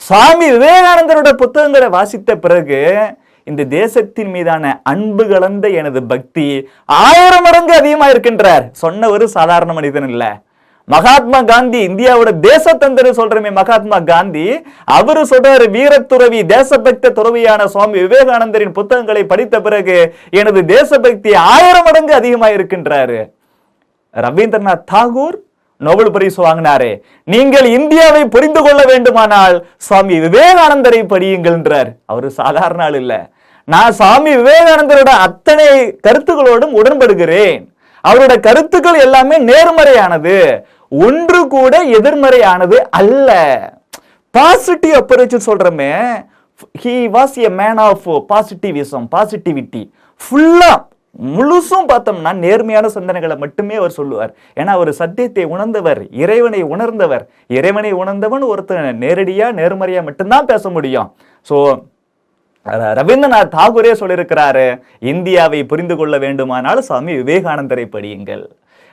சுவாமி 0.00 0.46
விவேகானந்தரோட 0.56 1.30
புத்தகங்களை 1.42 1.88
வாசித்த 1.96 2.36
பிறகு 2.44 2.80
இந்த 3.50 3.62
தேசத்தின் 3.78 4.30
மீதான 4.34 4.64
அன்பு 4.92 5.24
கலந்த 5.30 5.66
எனது 5.80 6.00
பக்தி 6.12 6.46
ஆயிரம் 7.02 7.44
மடங்கு 7.46 7.74
அதிகமாக 7.80 8.12
இருக்கின்றார் 8.14 8.64
சொன்ன 8.82 9.08
ஒரு 9.14 9.24
சாதாரண 9.36 9.70
மனிதன் 9.78 10.08
இல்லை. 10.12 10.30
மகாத்மா 10.88 11.42
காந்தி 11.42 11.80
இந்தியாவோட 11.88 12.30
தேசத்தந்தர் 12.46 13.08
சொல்றமே 13.18 13.50
மகாத்மா 13.52 13.98
காந்தி. 13.98 14.46
அவரு 14.84 15.22
சொல்றாரு 15.32 15.66
வீரத்துறவி 15.76 16.40
தேசபக்த 16.54 17.12
துறவியான 17.18 17.66
சுவாமி 17.66 17.98
விவேகானந்தரின் 18.04 18.76
புத்தகங்களை 18.78 19.24
படித்த 19.24 19.60
பிறகு 19.60 20.14
எனது 20.30 20.64
தேசபக்தி 20.74 21.34
ஆயிரம் 21.34 21.84
மடங்கு 21.84 22.14
அதிகமாக 22.14 22.56
இருக்கின்றாரு 22.58 23.20
ரவீந்திரநாத் 24.14 24.86
தாகூர் 24.92 25.38
நோபல் 25.76 26.10
பரிசு 26.10 26.40
வாங்கினாரே. 26.46 26.90
நீங்கள் 27.24 27.66
இந்தியாவை 27.78 28.24
புரிந்து 28.34 28.60
கொள்ள 28.62 28.84
வேண்டுமானால் 28.84 29.66
சுவாமி 29.76 30.18
விவேகானந்தரை 30.20 31.00
படியுங்கள்ன்றார் 31.12 31.90
அவரு 32.06 32.30
சாதாரண 32.30 32.82
ஆள் 32.84 32.94
இல்லை. 32.94 33.20
நான் 33.64 33.92
சுவாமி 33.92 34.36
விவேகானந்தரோட 34.36 35.12
அத்தனை 35.26 35.66
கருத்துக்களோடும் 36.06 36.76
உடன்படுகிறேன். 36.80 37.62
அவரோட 38.04 38.34
கருத்துக்கள் 38.46 39.02
எல்லாமே 39.06 39.36
நேர்மறையானது. 39.50 40.36
ஒன்று 41.06 41.40
கூட 41.56 41.74
எதிர்மறையானது 41.98 42.78
அல்ல. 43.00 43.30
Positive 44.34 44.94
approach 45.00 45.36
சொல்றமே. 45.48 45.92
He 46.82 46.94
was 47.16 47.36
a 47.48 47.50
man 47.60 47.80
of 47.88 48.08
positivism 48.32 49.06
positivity 49.14 49.82
ஃபுல்லா 50.20 50.72
முழுசும் 51.36 51.88
பார்த்தோம்னா 51.90 52.30
நேர்மையான 52.44 52.86
சிந்தனைகளை 52.94 53.34
மட்டுமே 53.42 53.74
அவர் 53.80 53.96
சொல்லுவார். 53.96 54.30
ஏன்னா 54.60 54.72
அவர் 54.76 54.90
சத்தியத்தை 55.00 55.44
உணர்ந்தவர் 55.54 56.00
இறைவனை 56.22 56.60
உணர்ந்தவர். 56.74 57.24
இறைவனை 57.58 57.90
உணர்ந்தவன் 58.02 58.44
ஒருத்தன் 58.52 59.00
நேரடியாக 59.04 59.56
நேர்மறையாக 59.58 60.06
மட்டும்தான் 60.08 60.48
பேச 60.52 60.70
முடியும். 60.76 61.10
ஸோ 61.48 61.56
ரவீந்திரநாத் 62.66 63.54
தாகூரே 63.54 63.92
சொல்லியிருக்கிறாரு 64.00 64.82
இந்தியாவை 64.98 65.64
புரிந்து 65.64 65.96
கொள்ள 65.96 66.18
வேண்டுமானால் 66.18 66.80
சுவாமி 66.80 67.12
விவேகானந்தரை 67.12 67.86
படியுங்கள். 67.94 68.44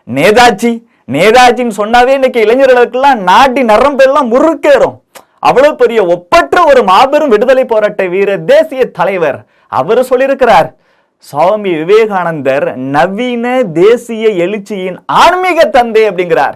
நேதாஜி 0.08 0.72
நேதாஜின்னு 1.12 1.78
சொன்னாவே 1.78 2.08
இன்னைக்கு 2.08 2.40
இளைஞர்களுக்கெல்லாம் 2.46 3.20
நாட்டி 3.30 3.62
நரம்பெல்லாம் 3.64 4.30
முறுக்கேறும். 4.34 4.96
அவ்வளவு 5.40 5.76
பெரிய 5.76 6.06
ஒப்பற்ற 6.06 6.64
ஒரு 6.64 6.84
மாபெரும் 6.84 7.30
விடுதலை 7.30 7.66
போராட்ட 7.66 8.06
வீரர் 8.06 8.46
தேசிய 8.46 8.86
தலைவர் 8.86 9.46
அவர் 9.68 10.00
சொல்லியிருக்கிறார். 10.00 10.70
சுவாமி 11.18 11.72
விவேகானந்தர் 11.74 12.78
நவீன 12.78 13.64
தேசிய 13.64 14.28
எழுச்சியின் 14.46 14.98
ஆன்மீக 15.06 15.66
தந்தை 15.66 16.10
அப்படிங்கிறார். 16.10 16.54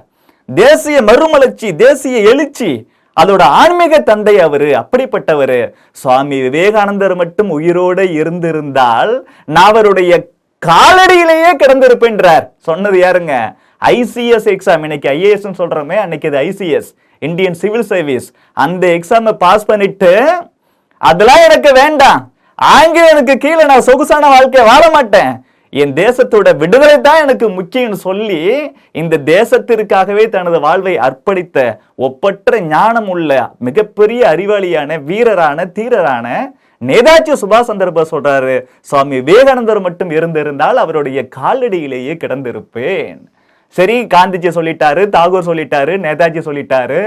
தேசிய 0.55 1.01
மறுமலர்ச்சி 1.01 1.75
தேசிய 1.75 2.17
எழுச்சி 2.31 2.87
அதோட 3.21 3.41
ஆன்மீக 3.41 3.99
தந்தை 3.99 4.39
அவரு 4.39 4.69
அப்படிப்பட்டவர். 4.81 5.71
சுவாமி 5.91 6.41
விவேகானந்தர் 6.41 7.15
மட்டும் 7.15 7.49
உயிரோடு 7.49 8.11
இருந்திருந்தால் 8.11 9.27
நான் 9.45 9.69
அவருடைய 9.69 10.11
காலடியிலேயே 10.65 11.51
கிடந்திருப்பேன்றார். 11.63 12.45
சொன்னது 12.57 12.97
யாருங்க? 12.99 13.33
ஐசிஎஸ் 13.85 14.49
எக்ஸாம் 14.53 14.81
இன்னைக்கு 14.81 15.09
ஐஏஎஸ் 15.09 15.59
சொல்றோமே 15.61 15.95
அன்னைக்கு 16.03 16.27
இது 16.31 16.39
ஐசிஎஸ் 16.39 16.89
இந்தியன் 17.19 17.53
சிவில் 17.53 17.87
சர்வீஸ். 17.93 18.27
அந்த 18.53 18.87
எக்ஸாமை 18.87 19.31
பாஸ் 19.31 19.65
பண்ணிட்டு 19.65 20.11
அதெல்லாம் 20.97 21.43
எனக்கு 21.47 21.71
வேண்டாம். 21.73 22.21
ஆங்கிலேயனுக்கு 22.61 23.35
கீழே 23.35 23.65
நான் 23.65 23.87
சொகுசான 23.89 24.27
வாழ்க்கையை 24.27 24.69
வாழ 24.69 24.89
மாட்டேன். 24.89 25.45
என் 25.81 25.93
தேசத்தோட 25.99 26.49
விடுதலை 26.61 26.97
தான் 27.01 27.21
எனக்கு 27.25 27.47
முக்கியம்னு 27.49 27.97
சொல்லி 28.07 28.39
இந்த 29.01 29.15
தேசத்திற்காகவே 29.29 30.25
தனது 30.35 30.57
வாழ்வை 30.59 30.93
அர்ப்பணித்த 31.07 31.57
ஒப்பற்ற 32.07 32.59
ஞானம் 32.73 33.09
உள்ள 33.13 33.31
மிகப்பெரிய 33.67 34.21
அறிவாளியான 34.33 34.99
வீரரான 35.09 35.65
தீரரான 35.77 36.27
நேதாஜி 36.81 37.33
சுபாஷ் 37.41 37.69
சந்திர 37.69 37.89
போஸ் 37.91 38.13
சொல்றாரு 38.13 38.55
சுவாமி 38.89 39.17
விவேகானந்தர் 39.29 39.85
மட்டும் 39.87 40.11
இருந்திருந்தால் 40.17 40.81
அவருடைய 40.83 41.19
காலடியிலேயே 41.37 42.13
கிடந்திருப்பேன். 42.23 43.19
சரி 43.75 43.95
காந்திஜி 44.15 44.49
சொல்லிட்டாரு 44.57 45.03
தாகூர் 45.17 45.49
சொல்லிட்டாரு 45.49 45.93
நேதாஜி 46.05 46.41
சொல்லிட்டாரு. 46.47 47.01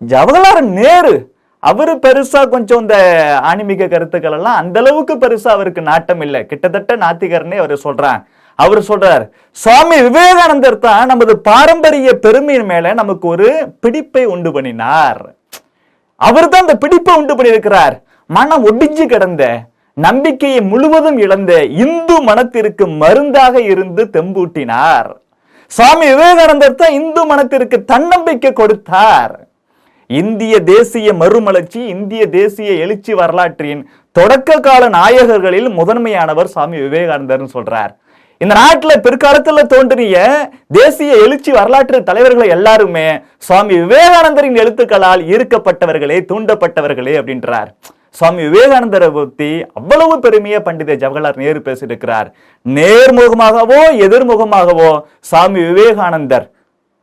ஜவஹர்லால் 0.00 0.70
நேரு 0.80 1.14
அவரு 1.70 1.92
பெருசா 2.04 2.40
கொஞ்சம் 2.54 2.82
இந்த 2.84 2.96
ஆன்மீக 3.50 3.88
கருத்துக்கள் 3.92 4.36
எல்லாம் 4.38 4.58
அந்த 4.62 4.78
அளவுக்கு 4.82 5.14
பெருசா 5.22 5.50
அவருக்கு 5.56 5.82
நாட்டம் 5.90 6.22
இல்லை. 6.26 6.40
கிட்டத்தட்ட 6.50 6.96
நாத்திகர்னே 7.04 7.58
அவர் 7.62 7.84
சொல்றாங்க 7.86 8.22
அவர் 8.58 8.80
சொல்றார் 8.88 9.24
சுவாமி 9.62 9.96
விவேகானந்தர் 10.06 10.82
தான் 10.86 11.10
நமது 11.12 11.34
பாரம்பரிய 11.48 12.10
பெருமையின் 12.24 12.68
மேல 12.72 12.92
நமக்கு 13.00 13.26
ஒரு 13.34 13.48
பிடிப்பை 13.84 14.24
உண்டு 14.34 14.50
பண்ணினார். 14.56 15.22
அவர் 16.20 16.50
தான் 16.52 16.64
அந்த 16.66 16.76
பிடிப்பை 16.82 17.14
உண்டு 17.20 17.36
பண்ணியிருக்கிறார். 17.38 17.96
மனம் 18.30 18.66
ஒடிஞ்சு 18.70 19.06
கிடந்த 19.14 19.44
நம்பிக்கையை 19.96 20.60
முழுவதும் 20.70 21.18
இழந்த 21.24 21.52
இந்து 21.84 22.16
மனத்திற்கு 22.28 22.84
மருந்தாக 23.02 23.54
இருந்து 23.72 24.04
தெம்பூட்டினார். 24.16 25.10
சுவாமி 25.70 26.06
விவேகானந்தர் 26.12 26.80
தான் 26.82 26.96
இந்து 27.00 27.22
மனத்திற்கு 27.32 27.78
தன்னம்பிக்கை 27.92 28.52
கொடுத்தார். 28.60 29.34
இந்திய 30.10 30.54
தேசிய 30.62 31.08
மறுமலர்ச்சி 31.12 31.80
இந்திய 31.94 32.22
தேசிய 32.38 32.70
எழுச்சி 32.84 33.12
வரலாற்றின் 33.14 33.82
தொடக்க 34.16 34.58
கால 34.60 34.88
நாயகர்களில் 34.88 35.68
முதன்மையானவர் 35.78 36.52
சுவாமி 36.54 36.76
விவேகானந்தர்னு 36.86 37.48
சொல்றார். 37.56 37.92
இந்த 38.40 38.54
நாட்டில் 38.60 39.02
பிற்காலத்துல 39.06 39.62
தோன்றிய 39.72 40.16
தேசிய 40.78 41.10
எழுச்சி 41.24 41.50
வரலாற்று 41.50 41.98
தலைவர்கள் 42.02 42.54
எல்லாருமே 42.56 43.06
சுவாமி 43.48 43.74
விவேகானந்தரின் 43.82 44.58
எழுத்துக்களால் 44.62 45.22
ஈர்க்கப்பட்டவர்களே 45.34 46.18
தூண்டப்பட்டவர்களே 46.30 47.14
அப்படின்றார். 47.20 47.68
சுவாமி 48.18 48.42
விவேகானந்தரை 48.48 49.08
பற்றி 49.12 49.50
அவ்வளவு 49.78 50.16
பெருமையை 50.24 50.58
பண்டித 50.66 50.96
ஜவஹர்லால் 51.02 51.40
நேரு 51.42 51.60
பேசியிருக்கிறார். 51.68 52.28
நேர்முகமாகவோ 52.66 53.80
எதிர்முகமாகவோ 54.06 54.90
சுவாமி 55.30 55.62
விவேகானந்தர் 55.70 56.46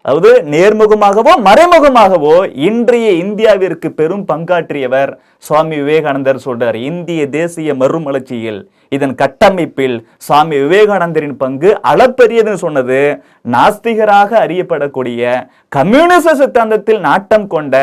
அதாவது 0.06 0.30
நேர்முகமாகவோ 0.44 1.34
மறைமுகமாகவோ 1.46 2.36
இன்றைய 2.68 3.08
இந்தியாவிற்கு 3.24 3.88
பெரும் 3.90 4.24
பங்காற்றியவர் 4.26 5.12
சுவாமி 5.38 5.76
விவேகானந்தர் 5.76 6.40
சொல்றார் 6.46 6.78
இந்திய 6.82 7.22
தேசிய 7.30 7.74
மறுமலர்ச்சியில் 7.74 8.60
இதன் 8.90 9.14
கட்டமைப்பில் 9.16 9.98
சுவாமி 10.18 10.56
விவேகானந்தரின் 10.60 11.36
பங்கு 11.38 11.72
அளப்பரியதுன்னு 11.84 12.64
சொன்னது 12.64 13.02
நாஸ்திகராக 13.46 14.32
அறியப்படக்கூடிய 14.46 15.34
கம்யூனிச 15.70 16.34
சித்தாந்தத்தில் 16.36 17.00
நாட்டம் 17.00 17.48
கொண்ட 17.48 17.76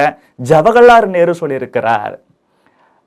ஜவஹர்லால் 0.45 1.07
நேரு 1.09 1.35
சொல்லியிருக்கிறார். 1.41 2.17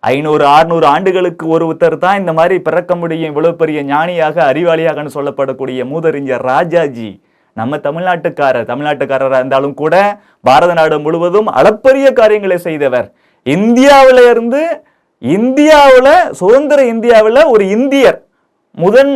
ஐநூறு 0.03 0.45
ஆறுநூறு 0.47 0.85
ஆண்டுகளுக்கு 0.85 1.45
ஒருத்தர் 1.47 1.97
தான் 1.97 2.19
இந்த 2.19 2.31
மாதிரி 2.33 2.55
பிறக்க 2.59 2.93
முடியும் 2.95 3.31
இவ்வளவு 3.31 3.55
பெரிய 3.55 3.81
ஞானியாக 3.83 4.37
அறிவாளியாகன்னு 4.51 5.15
சொல்லப்படக்கூடிய 5.15 5.83
மூதறிஞர் 5.91 6.45
ராஜாஜி 6.47 7.11
நம்ம 7.59 7.77
தமிழ்நாட்டுக்காரர் 7.87 8.69
தமிழ்நாட்டுக்காரராக 8.71 9.41
இருந்தாலும் 9.41 9.75
கூட 9.81 9.95
பாரத 10.47 10.73
நாடு 10.79 10.97
முழுவதும் 11.05 11.49
அளப்பரிய 11.59 12.07
காரியங்களை 12.19 12.57
செய்தவர். 12.67 13.07
இந்தியாவில 13.45 14.19
இருந்து 14.31 14.61
இந்தியாவில் 15.21 16.13
சுதந்திர 16.39 16.79
இந்தியாவில் 16.93 17.41
ஒரு 17.53 17.63
இந்தியர். 17.77 18.19
முதன் 18.83 19.13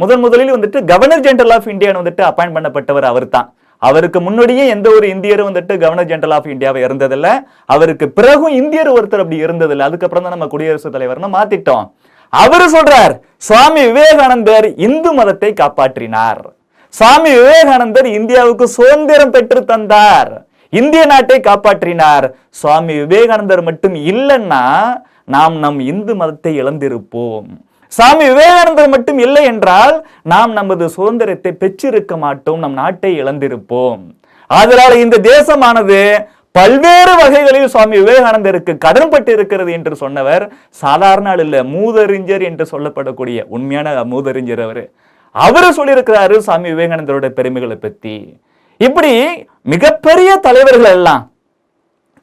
முதன் 0.00 0.22
முதலில் 0.24 0.54
வந்துட்டு 0.54 0.78
கவர்னர் 0.90 1.24
ஜெனரல் 1.26 1.54
ஆஃப் 1.56 1.70
இந்தியான்னு 1.72 2.02
வந்துட்டு 2.02 2.22
அப்பாயிண்ட் 2.28 2.56
பண்ணப்பட்டவர் 2.56 3.06
அவர் 3.12 3.26
தான் 3.36 3.48
அவருக்கு 3.82 4.18
முன்னாடியே 4.26 4.64
எந்த 4.74 4.86
ஒரு 4.96 5.06
இந்தியரும் 5.14 5.48
வந்துட்டு 5.48 5.74
கவர்னர் 5.82 6.10
ஜெனரல் 6.12 6.34
ஆஃப் 6.36 6.48
இந்தியாவை 6.54 6.80
இருந்ததில்ல. 6.86 7.28
அவருக்கு 7.74 8.06
பிறகும் 8.18 8.54
இந்தியர் 8.60 8.94
ஒருத்தர் 8.96 9.22
அப்படி 9.24 9.44
இருந்ததில்ல. 9.46 9.88
அதுக்கப்புறம் 9.88 10.24
தான் 10.26 10.36
நம்ம 10.36 10.48
குடியரசுத் 10.54 10.94
தலைவர்னு 10.96 11.30
மாத்திட்டோம். 11.38 11.86
அவர் 12.32 12.66
சொல்றார் 12.76 13.14
சுவாமி 13.48 13.82
விவேகானந்தர் 13.88 14.68
இந்து 14.86 15.10
மதத்தை 15.18 15.50
காப்பாற்றினார். 15.62 16.42
சுவாமி 16.94 17.30
விவேகானந்தர் 17.38 18.08
இந்தியாவுக்கு 18.18 18.66
சுதந்திரம் 18.76 19.32
பெற்று 19.34 19.60
தந்தார். 19.72 20.30
இந்திய 20.72 21.02
நாட்டை 21.12 21.38
காப்பாற்றினார். 21.48 22.26
சுவாமி 22.60 22.94
விவேகானந்தர் 23.02 23.62
மட்டும் 23.68 23.96
இல்லைன்னா 24.12 24.64
நாம் 25.34 25.56
நம் 25.64 25.78
இந்து 25.92 26.12
மதத்தை 26.20 26.52
இழந்திருப்போம். 26.62 27.48
சாமி 27.92 28.24
விவேகானந்தர் 28.30 28.92
மட்டும் 28.94 29.18
இல்லை 29.24 29.42
என்றால் 29.50 29.94
நாம் 30.32 30.52
நமது 30.58 30.84
சுதந்திரத்தை 30.96 31.52
பெற்றிருக்க 31.62 32.12
மாட்டோம் 32.24 32.62
நம் 32.64 32.78
நாட்டை 32.82 33.12
இழந்திருப்போம். 33.22 34.00
அதனால 34.50 34.92
இந்த 35.04 35.16
தேசமானது 35.32 36.00
பல்வேறு 36.58 37.14
வகைகளில் 37.20 37.72
சுவாமி 37.72 37.96
விவேகானந்தருக்கு 38.02 38.72
கடன்பட்டு 38.84 39.30
இருக்கிறது 39.36 39.70
என்று 39.78 39.94
சொன்னவர் 40.02 40.44
சாதாரண 40.82 41.28
ஆள் 41.32 41.42
இல்ல 41.44 41.56
மூதறிஞர் 41.74 42.44
என்று 42.50 42.64
சொல்லப்படக்கூடிய 42.72 43.38
உண்மையான 43.56 44.04
மூதறிஞர் 44.12 44.62
அவர். 44.66 44.84
அவரு 45.44 45.68
சொல்லியிருக்கிறாரு 45.78 46.36
சுவாமி 46.46 46.68
விவேகானந்தரோட 46.74 47.28
பெருமைகளை 47.38 47.76
பற்றி 47.78 48.16
இப்படி 48.80 49.12
மிகப்பெரிய 49.72 50.30
தலைவர்கள் 50.46 50.92
எல்லாம் 50.96 51.24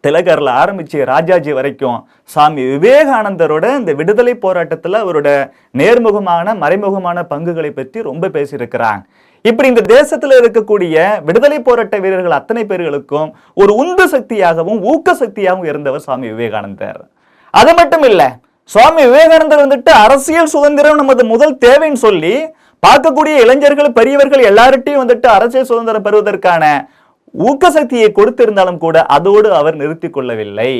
திலகர்ல 0.03 0.53
ஆரம்பித்து 0.61 0.97
ராஜாஜி 1.11 1.51
வரைக்கும் 1.57 1.99
சாமி 2.33 2.63
விவேகானந்தரோட 2.71 3.65
இந்த 3.79 3.91
விடுதலை 3.99 4.33
போராட்டத்தில் 4.45 4.97
அவரோட 5.01 5.29
நேர்முகமான 5.79 6.55
மறைமுகமான 6.63 7.17
பங்குகளை 7.31 7.71
பற்றி 7.71 8.01
ரொம்ப 8.09 8.29
பேசியிருக்கிறாங்க. 8.35 9.03
இப்படி 9.45 9.69
இந்த 9.71 9.83
தேசத்தில் 9.93 10.35
இருக்கக்கூடிய 10.39 11.05
விடுதலை 11.27 11.59
போராட்ட 11.67 11.95
வீரர்கள் 12.03 12.37
அத்தனை 12.39 12.63
பேர்களுக்கும் 12.71 13.29
ஒரு 13.61 13.71
உந்து 13.83 14.05
சக்தியாகவும் 14.15 14.81
ஊக்க 14.91 15.15
சக்தியாகவும் 15.21 15.69
இருந்தவர் 15.71 16.05
சுவாமி 16.07 16.27
விவேகானந்தர். 16.33 17.01
அது 17.53 17.71
மட்டும் 17.79 18.05
இல்லை 18.11 18.29
சுவாமி 18.69 19.01
விவேகானந்தர் 19.07 19.65
வந்துட்டு 19.65 19.91
அரசியல் 20.03 20.53
சுதந்திரம் 20.55 21.01
நமது 21.01 21.23
முதல் 21.33 21.55
தேவைன்னு 21.65 22.01
சொல்லி 22.05 22.35
பார்க்கக்கூடிய 22.83 23.35
இளைஞர்கள் 23.43 23.97
பெரியவர்கள் 23.97 24.47
எல்லார்ட்டையும் 24.49 25.01
வந்துட்டு 25.01 25.27
அரசியல் 25.29 25.69
சுதந்திரம் 25.69 26.05
பெறுவதற்கான 26.05 26.63
ஊக்க 27.43 27.69
சக்தியை 27.71 28.07
கொடுத்திருந்தாலும் 28.11 28.77
கூட 28.77 28.97
அதோடு 29.15 29.49
அவர் 29.53 29.75
நிறுத்திக் 29.75 30.15
கொள்ளவில்லை. 30.15 30.71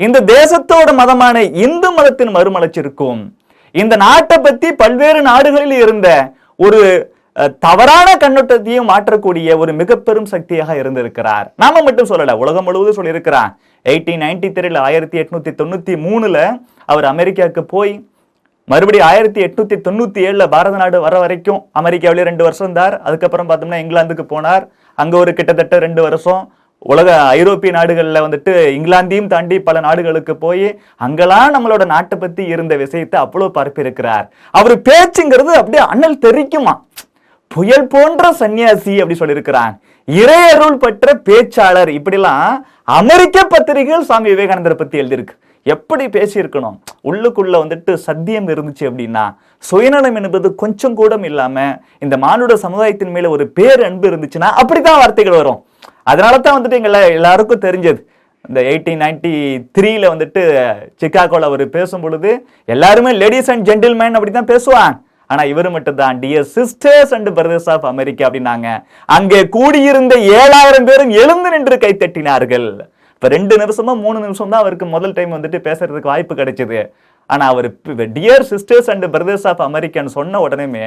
இந்த 0.00 0.18
தேசத்தோட 0.30 0.88
மதமான 0.94 1.36
இந்து 1.64 1.88
மதத்தின் 1.92 2.32
மறுமலர்ச்சிருக்கும் 2.36 3.20
இந்த 3.74 3.94
நாட்டை 3.96 4.36
பத்தி 4.40 4.68
பல்வேறு 4.74 5.20
நாடுகளில் 5.22 5.76
இருந்த 5.78 6.08
ஒரு 6.58 6.80
அஹ், 7.36 7.52
தவறான 7.60 8.08
கண்ணோட்டத்தையும் 8.16 8.90
மாற்றக்கூடிய 8.90 9.56
ஒரு 9.58 9.72
மிக 9.74 9.94
பெரும் 9.98 10.28
சக்தியாக 10.32 10.76
இருந்திருக்கிறார். 10.80 11.46
நாம 11.56 11.80
மட்டும் 11.82 12.10
சொல்லல 12.10 12.36
உலகம் 12.42 12.66
முழுவதும் 12.66 12.98
சொல்லியிருக்கிறார் 12.98 13.50
எயிட்டீன் 13.86 14.22
நைன்டி 14.22 14.48
த்ரீல 14.50 14.78
ஆயிரத்தி 14.80 15.16
எட்நூத்தி 15.22 15.52
தொண்ணூத்தி 15.54 15.94
மூணுல 16.04 16.36
அவர் 16.88 17.06
அமெரிக்காவுக்கு 17.06 17.64
போய் 17.72 17.92
மறுபடியும் 18.70 19.06
ஆயிரத்தி 19.06 19.40
எட்நூத்தி 19.44 19.76
தொண்ணூத்தி 19.86 20.20
ஏழுல 20.26 20.44
பாரத 20.48 20.76
நாடு 20.76 21.00
வர 21.00 21.18
வரைக்கும் 21.18 21.60
அமெரிக்காவிலே 21.80 22.22
ரெண்டு 22.28 22.44
வருஷம் 22.44 22.66
இருந்தார். 22.66 22.94
அதுக்கப்புறம் 23.00 23.48
பார்த்தோம்னா 23.48 23.78
இங்கிலாந்துக்கு 23.84 24.24
போனார். 24.34 24.64
அங்க 24.94 25.16
ஒரு 25.16 25.32
கிட்டத்தட்ட 25.32 25.78
ரெண்டு 25.78 26.02
வருஷம். 26.02 26.52
உலக 26.78 27.08
ஐரோப்பிய 27.20 27.72
நாடுகள்ல 27.72 28.22
வந்துட்டு 28.26 28.52
இங்கிலாந்தையும் 28.76 29.26
தாண்டி 29.26 29.60
பல 29.60 29.80
நாடுகளுக்கு 29.80 30.36
போய் 30.36 30.78
அங்கெல்லாம் 30.96 31.54
நம்மளோட 31.54 31.84
நாட்டை 31.84 32.18
பத்தி 32.18 32.44
இருந்த 32.44 32.76
விஷயத்தை 32.76 33.20
அவ்வளவு 33.20 33.54
பரப்பியிருக்கிறார். 33.58 34.26
அவர் 34.50 34.74
பேச்சுங்கிறது 34.88 35.52
அப்படியே 35.60 35.84
அண்ணல் 35.92 36.22
தெரிக்குமா? 36.26 36.74
புயல் 37.48 37.86
போன்ற 37.86 38.30
சன்னியாசி 38.40 38.94
அப்படி 39.02 39.18
சொல்லியிருக்கிறான். 39.20 39.74
இறையருள் 40.08 40.82
பெற்ற 40.84 41.20
பேச்சாளர். 41.28 41.90
இப்படிலாம் 41.98 42.52
அமெரிக்க 42.84 43.44
பத்திரிகைகள் 43.44 44.08
சுவாமி 44.10 44.30
விவேகானந்தரை 44.30 44.74
பத்தி 44.74 45.00
எழுதியிருக்கு. 45.00 45.34
எப்படி 45.72 46.04
பேசியிருக்கணும்? 46.16 46.76
உள்ளுக்குள்ள 47.08 47.56
வந்துட்டு 47.62 47.92
சத்தியம் 48.06 48.48
இருந்துச்சு 48.54 48.84
அப்படின்னா 48.88 49.24
சுயநலம் 49.68 50.16
என்பது 50.20 50.48
கொஞ்சம் 50.62 50.96
கூட 51.00 51.18
இல்லாம 51.30 51.66
இந்த 52.04 52.16
மானுட 52.24 52.54
சமுதாயத்தின் 52.64 53.14
மேல 53.16 53.30
ஒரு 53.36 53.46
பேர் 53.58 53.82
அன்பு 53.88 54.08
இருந்துச்சுன்னா 54.10 54.50
அப்படித்தான் 54.62 55.00
வார்த்தைகள் 55.02 55.38
வரும். 55.40 55.60
அதனால 56.10 56.34
தான் 56.46 56.56
வந்துட்டு 56.56 56.80
எங்களை 56.80 57.00
எல்லாருக்கும் 57.18 57.64
தெரிஞ்சது. 57.66 58.00
இந்த 58.48 58.60
எயிட்டீன் 58.70 59.02
நைன்டி 59.04 59.32
த்ரீல 59.76 60.04
வந்துட்டு 60.12 60.42
சிக்காகோல 61.02 61.48
அவர் 61.50 61.64
பேசும் 61.76 62.02
பொழுது 62.04 62.30
எல்லாருமே 62.74 63.12
லேடிஸ் 63.22 63.50
அண்ட் 63.52 63.66
ஜென்டில்மேன் 63.68 64.16
அப்படி 64.18 64.32
தான் 64.34 64.50
பேசுவாங்க. 64.52 64.98
ஆனா 65.32 65.42
இவர் 65.52 65.68
மட்டும் 65.74 66.00
தான் 66.00 66.18
dear 66.22 66.48
sisters 66.56 67.12
and 67.16 67.30
brothers 67.38 67.68
of 67.74 67.86
America 67.92 68.24
அப்படின்னாங்க. 68.26 68.68
அங்கே 69.16 69.40
கூடியிருந்த 69.56 70.16
ஏழாயிரம் 70.40 70.88
பேரும் 70.90 71.14
எழுந்து 71.22 71.52
நின்று 71.54 71.78
கைத்தட்டினார்கள் 71.84 72.68
இப்போ 73.14 73.28
ரெண்டு 73.36 73.54
நிமிஷமோ 73.62 73.92
மூணு 74.04 74.18
நிமிஷம் 74.24 74.52
தான் 74.52 74.62
அவருக்கு 74.64 74.86
முதல் 74.94 75.16
டைம் 75.18 75.34
வந்துட்டு 75.36 75.58
பேசுறதுக்கு 75.66 76.12
வாய்ப்பு 76.12 76.34
கிடைச்சிது. 76.40 76.80
ஆனால் 77.30 77.50
அவர் 77.52 77.68
dear 78.16 78.44
sisters 78.50 78.88
and 78.92 79.06
brothers 79.14 79.46
of 79.50 79.62
American 79.66 80.10
சொன்ன 80.16 80.40
உடனேமே 80.46 80.86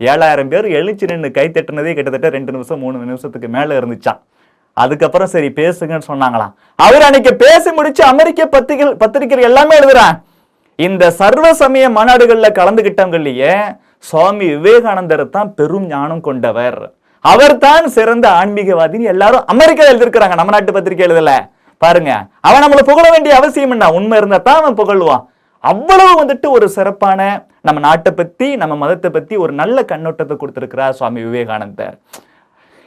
ஏழாயிரம் 0.00 0.50
பேர் 0.52 0.66
எழுச்சி 0.78 1.08
நின்று 1.10 1.30
கை 1.38 1.46
தட்டினதே 1.56 1.92
கிட்டத்தட்ட 1.98 2.30
ரெண்டு 2.36 2.54
நிமிஷம் 2.56 2.82
மூணு 2.84 2.96
நிமிஷத்துக்கு 3.04 3.50
மேலே 3.56 3.74
இருந்துச்சான் 3.80 4.20
அதுக்கப்புறம் 4.76 5.30
சரி 5.32 5.48
பேசுங்கன்னு 5.58 6.08
சொன்னாங்களாம். 6.10 6.52
அவர் 6.84 7.04
அன்னைக்கு 7.08 7.32
பேசி 7.42 7.70
முடிச்சு 7.78 8.02
அமெரிக்க 8.12 8.46
பத்திரிகை 8.54 8.86
பத்திரிகை 9.02 9.44
எல்லாமே 9.50 9.74
எழுதுறான் 9.80 10.16
இந்த 10.78 11.10
சர்வ 11.20 11.46
சமய 11.62 11.88
மாநாடுகளில் 11.96 12.56
கலந்துகிட்டவங்களையே 12.60 13.54
சுவாமி 14.08 14.46
விவேகானந்தர் 14.54 15.24
தான் 15.36 15.50
பெரும் 15.58 15.86
ஞானம் 15.92 16.24
கொண்டவர். 16.28 16.80
அவர் 17.24 17.54
தான் 17.66 17.84
சிறந்த 17.96 18.26
ஆன்மீகவாதின்னு 18.40 19.12
எல்லாரும் 19.12 19.46
அமெரிக்கா 19.52 19.84
எழுதிருக்கிறாங்க 19.90 20.38
நம்ம 20.40 20.54
நாட்டு 20.54 20.74
பத்திரிகை 20.76 21.04
எழுதல. 21.06 21.32
பாருங்க 21.84 22.12
அவன் 22.48 22.62
நம்மளை 22.64 22.82
புகழ 22.90 23.06
வேண்டிய 23.14 23.32
அவசியம் 23.40 23.74
என்ன? 23.76 23.86
உண்மை 23.98 24.18
இருந்தா 24.20 24.40
தான் 24.48 24.60
அவன் 24.62 24.78
புகழுவான். 24.80 25.24
அவ்வளவு 25.64 26.12
வந்துட்டு 26.20 26.46
ஒரு 26.56 26.66
சிறப்பான 26.76 27.20
நம்ம 27.66 27.80
நாட்டை 27.86 28.10
பத்தி 28.18 28.46
நம்ம 28.62 28.74
மதத்தை 28.82 29.10
பத்தி 29.16 29.34
ஒரு 29.44 29.52
நல்ல 29.60 29.84
கண்ணோட்டத்தை 29.92 30.34
கொடுத்துருக்கிறார் 30.38 30.96
சுவாமி 30.98 31.20
விவேகானந்தர். 31.26 31.94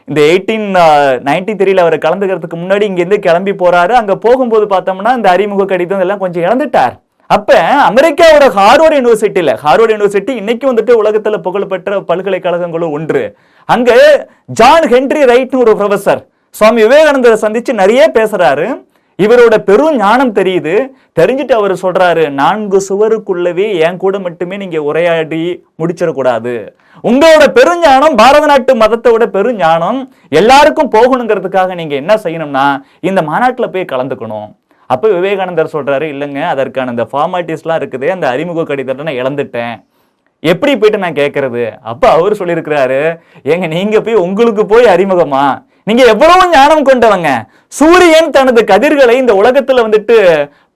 இந்த 0.07 0.19
எயிட்டீன் 0.31 0.67
நைன்டி 1.27 1.53
த்ரீல 1.59 1.83
அவர் 1.85 1.95
கலந்துக்கிறதுக்கு 2.03 2.57
முன்னாடி 2.61 2.85
இங்கேருந்து 2.89 3.19
கிளம்பி 3.25 3.53
போறாரு. 3.61 3.93
அங்க 4.01 4.13
போகும்போது 4.25 4.65
பார்த்தோம்னா 4.73 5.13
இந்த 5.19 5.29
அறிமுக 5.35 5.65
கடிதம் 5.71 5.99
இதெல்லாம் 6.01 6.23
கொஞ்சம் 6.23 6.45
இழந்துட்டார். 6.47 6.95
அப்ப 7.35 7.55
அமெரிக்காவோட 7.89 8.45
ஹார்வர்ட் 8.57 8.95
யூனிவர்சிட்டியில 8.97 9.53
ஹார்வர்ட் 9.63 9.93
யூனிவர்சிட்டி 9.93 10.33
இன்னைக்கு 10.41 10.65
வந்துட்டு 10.69 10.93
உலகத்துல 11.01 11.37
புகழ்பெற்ற 11.47 11.97
பல்கலைக்கழகங்களும் 12.11 12.93
ஒன்று. 12.97 13.23
அங்க 13.69 13.91
ஜான் 14.59 14.87
ஹென்றி 14.93 15.23
ரைட்னு 15.31 15.63
ஒரு 15.65 15.73
ப்ரொஃபசர் 15.81 16.21
சுவாமி 16.55 16.81
விவேகானந்தரை 16.85 17.37
சந்திச்சு 17.45 17.73
நிறைய 17.81 18.03
பேசுறாரு. 18.17 18.67
இவரோட 19.25 19.55
பெரும் 19.67 19.95
ஞானம் 20.01 20.33
தெரியுது. 20.37 20.73
தெரிஞ்சுட்டு 21.19 21.53
அவர் 21.59 21.73
சொல்றாரு 21.83 22.23
நான்கு 22.39 22.77
சுவருக்குள்ளவே 22.87 23.67
என் 23.85 23.99
கூட 24.03 24.15
மட்டுமே 24.25 24.55
நீங்க 24.63 24.79
உரையாடி 24.89 25.41
முடிச்சிடக்கூடாது. 25.79 26.53
உங்களோட 27.09 27.45
பெருஞானம் 27.57 28.15
பாரத 28.21 28.45
நாட்டு 28.51 28.73
மதத்தோட 28.83 29.23
பெருஞானம் 29.35 29.99
எல்லாருக்கும் 30.39 30.93
போகணுங்கிறதுக்காக 30.95 31.75
நீங்க 31.79 31.95
என்ன 32.01 32.15
செய்யணும்னா 32.25 32.65
இந்த 33.09 33.21
மாநாட்டில் 33.29 33.73
போய் 33.75 33.91
கலந்துக்கணும். 33.93 34.49
அப்ப 34.93 35.07
விவேகானந்தர் 35.17 35.73
சொல்றாரு 35.75 36.05
இல்லைங்க 36.13 36.41
அதற்கான 36.53 36.91
அந்த 36.93 37.05
ஃபார்மாலிட்டிஸ்லாம் 37.11 37.79
இருக்குது. 37.81 38.07
அந்த 38.15 38.25
அறிமுக 38.33 38.65
கடிதத்தை 38.71 39.05
நான் 39.07 39.21
இழந்துட்டேன். 39.21 39.75
எப்படி 40.43 40.73
போயிட்டு 40.81 41.03
நான் 41.03 41.19
கேட்கறது 41.21 41.63
அப்போ 41.91 42.07
அவர் 42.17 42.39
சொல்லியிருக்கிறாரு 42.41 43.01
ஏங்க 43.53 43.67
நீங்க 43.75 43.99
போய் 44.05 44.23
உங்களுக்கு 44.25 44.65
போய் 44.73 44.93
அறிமுகமா? 44.95 45.45
நீங்க 45.87 46.03
எவ்வளவு 46.13 46.45
ஞானம் 46.53 46.87
கொண்டவங்க. 46.89 47.29
சூரியன் 47.79 48.33
தனது 48.37 48.61
கதிர்களை 48.71 49.15
இந்த 49.23 49.33
உலகத்துல 49.41 49.83
வந்துட்டு 49.85 50.15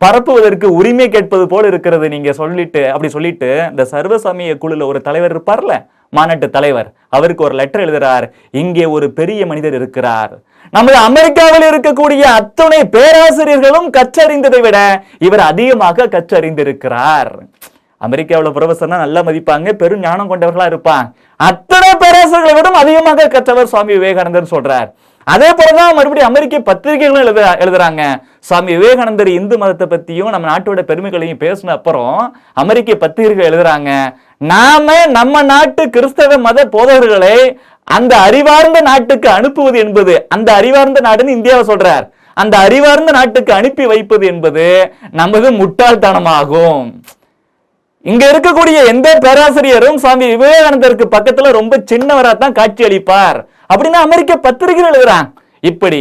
பரப்புவதற்கு 0.04 0.68
உரிமை 0.80 1.08
கேட்பது 1.16 1.46
போல 1.54 1.64
இருக்கிறது 1.72 2.06
நீங்க 2.14 2.32
சொல்லிட்டு 2.42 2.84
அப்படி 2.94 3.10
சொல்லிட்டு 3.16 3.50
இந்த 3.72 3.84
சர்வசமய 3.94 4.54
குழுல 4.64 4.86
ஒரு 4.92 5.02
தலைவர் 5.08 5.34
இருப்பார்ல 5.36 5.74
மாநாட்டு 6.18 6.48
தலைவர். 6.56 6.88
அவருக்கு 7.16 7.46
ஒரு 7.48 7.56
லெட்டர் 7.60 7.84
எழுதுறார். 7.86 8.26
இங்கே 8.62 8.86
ஒரு 8.96 9.08
பெரிய 9.20 9.42
மனிதர் 9.52 9.78
இருக்கிறார். 9.80 10.34
நமது 10.76 10.98
அமெரிக்காவில் 11.10 11.68
இருக்கக்கூடிய 11.70 12.24
அத்துணை 12.40 12.82
பேராசிரியர்களும் 12.96 13.88
கற்றறிந்ததை 13.98 14.60
விட 14.66 14.78
இவர் 15.28 15.44
அதிகமாக 15.52 16.08
கற்றறிந்திருக்கிறார். 16.16 17.32
அமெரிக்காவில் 18.08 18.56
ப்ரொஃபஸர்னா 18.58 18.98
நல்லா 19.04 19.22
மதிப்பாங்க. 19.28 19.70
பெரும் 19.82 20.04
ஞானம் 20.08 20.32
கொண்டவர்களா 20.32 20.68
இருப்பாங்க 20.72 21.08
அத்தனை 21.50 21.90
பேரரசர்களை 22.04 22.54
விட 22.58 22.70
அதிகமாக 22.84 23.30
கற்றவர் 23.36 23.72
சுவாமி 23.74 23.94
விவேகானந்தர் 23.98 24.54
சொல்றார். 24.56 24.90
அதே 25.28 25.50
போலதான் 25.58 25.96
மறுபடியும் 25.98 26.30
அமெரிக்க 26.30 26.56
பத்திரிகைகளும் 26.70 27.24
எழுத 27.24 27.42
எழுதுறாங்க. 27.64 28.04
சுவாமி 28.48 28.72
விவேகானந்தர் 28.78 29.30
இந்து 29.40 29.56
மதத்தை 29.62 29.88
பத்தியும் 29.92 30.32
நம்ம 30.34 30.48
நாட்டோட 30.52 30.82
பெருமைகளையும் 30.90 31.42
பேசின 31.44 31.74
அப்புறம் 31.78 32.16
அமெரிக்க 32.64 32.96
பத்திரிகைகள் 33.04 33.50
எழுதுறாங்க. 33.50 33.92
நாம 34.54 34.96
நம்ம 35.18 35.44
நாட்டு 35.52 35.84
கிறிஸ்தவ 35.98 36.40
மத 36.48 36.66
போதகர்களை 36.76 37.38
அந்த 37.98 38.14
அறிவார்ந்த 38.28 38.80
நாட்டுக்கு 38.90 39.30
அனுப்புவது 39.38 39.78
என்பது 39.86 40.16
அந்த 40.36 40.50
அறிவார்ந்த 40.60 41.00
நாடுன்னு 41.08 41.38
இந்தியாவை 41.38 41.64
சொல்றார். 41.72 42.06
அந்த 42.42 42.56
அறிவார்ந்த 42.66 43.12
நாட்டுக்கு 43.20 43.52
அனுப்பி 43.60 43.86
வைப்பது 43.94 44.26
என்பது 44.34 44.68
நமது 45.22 45.48
முட்டாள்தனமாகும். 45.62 46.86
இங்க 48.10 48.24
இருக்கக்கூடிய 48.34 48.78
எந்த 48.92 49.08
பேராசிரியரும் 49.24 50.00
சுவாமி 50.04 50.28
விவேகானந்தருக்கு 50.34 51.06
பக்கத்துல 51.16 51.50
ரொம்ப 51.58 51.74
சின்னவரா 51.90 52.32
தான் 52.44 52.56
காட்சி 52.60 52.84
அளிப்பார். 52.88 53.40
அப்படின்னு 53.74 54.00
அமெரிக்க 54.06 54.38
பத்திரிகைகள் 54.46 54.90
எழுதுறாங்க. 54.92 55.28
இப்படி 55.72 56.00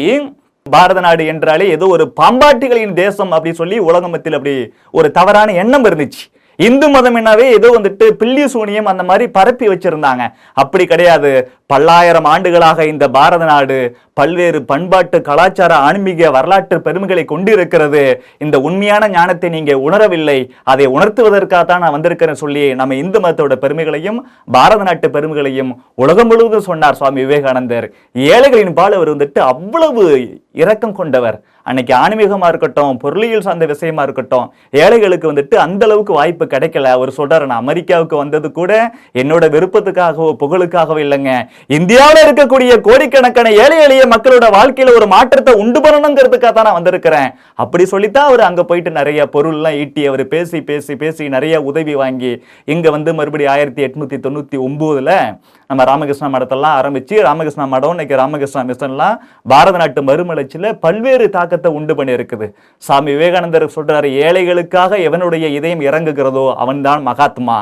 பாரத 0.67 0.99
நாடு 1.07 1.25
என்றாலே 1.33 1.67
ஏதோ 1.77 1.87
ஒரு 1.97 2.05
பாம்பாட்டிகளின் 2.21 2.95
தேசம் 3.03 3.33
அப்படி 3.37 3.53
சொல்லி 3.61 3.77
உலக 3.89 4.09
மத்தியில் 4.13 4.39
அப்படி 4.39 4.55
ஒரு 4.99 5.09
தவறான 5.19 5.53
எண்ணம் 5.63 5.87
இருந்துச்சு. 5.89 6.23
இந்து 6.59 6.87
மதம் 6.95 7.17
என்னவே 7.19 7.45
ஏதோ 7.57 7.69
வந்துட்டு 7.75 8.07
பில்லி 8.21 8.43
சூனியம் 8.55 8.91
அந்த 8.93 9.03
மாதிரி 9.11 9.27
பரப்பி 9.37 9.67
வச்சிருந்தாங்க. 9.69 10.25
அப்படி 10.63 10.85
கிடையாது. 10.87 11.31
பல்லாயிரம் 11.73 12.29
ஆண்டுகளாக 12.33 12.87
இந்த 12.93 13.05
பாரத 13.17 13.45
நாடு 13.53 13.79
பல்வேறு 14.21 14.61
பண்பாட்டு 14.71 15.21
கலாச்சார 15.29 15.73
ஆன்மீக 15.89 16.31
வரலாற்று 16.37 16.79
பெருமைகளை 16.87 17.25
கொண்டிருக்கிறது. 17.33 18.05
இந்த 18.45 18.57
உண்மையான 18.69 19.09
ஞானத்தை 19.17 19.51
நீங்க 19.57 19.75
உணரவில்லை. 19.87 20.39
அதை 20.73 20.87
உணர்த்துவதற்காக 20.97 21.65
தான் 21.71 21.83
நான் 21.85 21.97
வந்திருக்கிறேன் 21.97 22.43
சொல்லி 22.45 22.65
நம்ம 22.81 22.99
இந்து 23.03 23.19
மதத்தோட 23.25 23.57
பெருமைகளையும் 23.65 24.21
பாரத 24.57 24.83
நாட்டு 24.91 25.09
பெருமைகளையும் 25.17 25.73
உலகம் 26.05 26.31
முழுவதும் 26.33 26.69
சொன்னார் 26.71 26.99
சுவாமி 27.01 27.23
விவேகானந்தர். 27.27 27.89
ஏழைகளின் 28.35 28.77
பால் 28.81 28.99
அவர் 28.99 29.15
வந்துட்டு 29.15 29.43
அவ்வளவு 29.53 30.05
இரக்கம் 30.61 30.99
கொண்டவர். 30.99 31.37
அன்னைக்கு 31.69 31.93
ஆன்மீகமா 32.03 32.47
இருக்கட்டும் 32.53 32.95
பொருளியல் 33.03 33.45
சார்ந்த 33.47 33.65
விஷயமா 33.73 34.03
இருக்கட்டும் 34.07 34.47
ஏழைகளுக்கு 34.83 35.27
வந்துட்டு 35.31 35.57
அந்த 35.65 35.83
அளவுக்கு 35.87 36.13
வாய்ப்பு 36.19 36.45
கிடைக்கல. 36.55 36.93
அவர் 36.97 37.11
சொல்றாரு 37.19 37.45
நான் 37.51 37.63
அமெரிக்காவுக்கு 37.65 38.17
வந்தது 38.23 38.49
கூட 38.59 38.73
என்னோட 39.23 39.45
விருப்பத்துக்காகவோ 39.55 40.31
புகழுக்காகவோ 40.43 41.01
இல்லைங்க. 41.05 41.33
இந்தியாவில் 41.79 42.23
இருக்கக்கூடிய 42.27 42.73
கோடிக்கணக்கான 42.89 43.53
ஏழை 43.65 43.79
எளிய 43.87 44.05
மக்களோட 44.13 44.47
வாழ்க்கையில 44.57 44.95
ஒரு 44.99 45.07
மாற்றத்தை 45.15 45.53
உண்டு 45.63 45.81
பண்ணணுங்கிறதுக்காக 45.85 46.53
தான் 46.55 46.67
நான் 46.69 46.79
வந்திருக்கிறேன். 46.79 47.29
அப்படி 47.63 47.85
சொல்லித்தான் 47.93 48.29
அவர் 48.31 48.43
அங்க 48.49 48.63
போயிட்டு 48.71 48.91
நிறைய 48.99 49.21
பொருள்லாம் 49.35 49.79
ஈட்டி 49.83 50.03
அவர் 50.11 50.25
பேசி 50.35 50.61
பேசி 50.71 50.95
பேசி 51.03 51.25
நிறைய 51.37 51.55
உதவி 51.71 51.95
வாங்கி 52.03 52.33
இங்க 52.75 52.91
வந்து 52.97 53.13
மறுபடியும் 53.21 53.55
ஆயிரத்தி 53.55 53.85
எட்நூத்தி 53.89 54.19
தொண்ணூத்தி 54.27 54.59
ஒன்பதுல 54.67 55.13
நம்ம 55.71 55.83
ராமகிருஷ்ணா 55.91 56.29
மடத்தெல்லாம் 56.35 56.77
ஆரம்பிச்சு 56.79 57.17
ராமகிருஷ்ணா 57.27 57.65
மடம் 57.75 57.95
இன்னைக்கு 57.95 58.15
ராமகிருஷ்ணா 58.21 58.63
மிஷன்லாம் 58.71 59.19
பாரத 59.53 59.77
நாட்டு 59.83 60.01
மறுமலர்ச்சியில 60.09 60.73
பல்வேறு 60.85 61.27
தாக்கத்தை 61.37 61.71
உண்டு 61.79 61.95
பண்ணி 61.99 62.17
இருக்குது 62.19 62.47
சாமி 62.83 63.11
விவேகானந்தர் 63.17 63.67
சொல்றாரு 63.77 64.09
ஏழைகளுக்காக 64.27 64.99
எவனுடைய 65.09 65.47
இதயம் 65.59 65.85
இறங்குகிறதோ 65.89 66.47
அவன்தான் 66.63 67.03
மகாத்மா. 67.11 67.59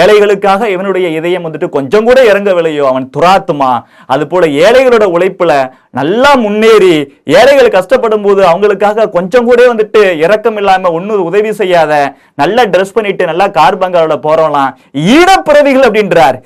ஏழைகளுக்காக 0.00 0.68
எவனுடைய 0.76 1.06
இதயம் 1.18 1.46
வந்துட்டு 1.46 1.68
கொஞ்சம் 1.76 2.08
கூட 2.08 2.18
இறங்கவில்லையோ 2.32 2.84
அவன் 2.92 3.06
துராத்மா. 3.16 3.70
அது 4.14 4.26
போல 4.32 4.46
ஏழைகளோட 4.64 5.06
உழைப்புல 5.14 5.52
நல்லா 5.94 6.30
முன்னேறி 6.42 6.94
ஏழைகள் 7.38 7.74
கஷ்டப்படும் 7.74 8.24
போது 8.26 8.42
அவங்களுக்காக 8.50 9.08
கொஞ்சம் 9.16 9.46
கூட 9.48 9.60
வந்துட்டு 9.70 10.02
இரக்கம் 10.24 10.58
இல்லாமல் 10.60 10.94
ஒன்றும் 10.96 11.26
உதவி 11.30 11.50
செய்யாத 11.58 11.92
நல்லா 12.40 12.62
ட்ரெஸ் 12.72 12.94
பண்ணிட்டு 12.96 13.24
நல்லா 13.30 13.46
கார் 13.56 13.80
பங்களோட 13.82 14.14
போறவங்களாம் 14.26 14.72
ஈனப்பிறவிகள் 15.14 15.86
அப்படின்றார். 15.88 16.36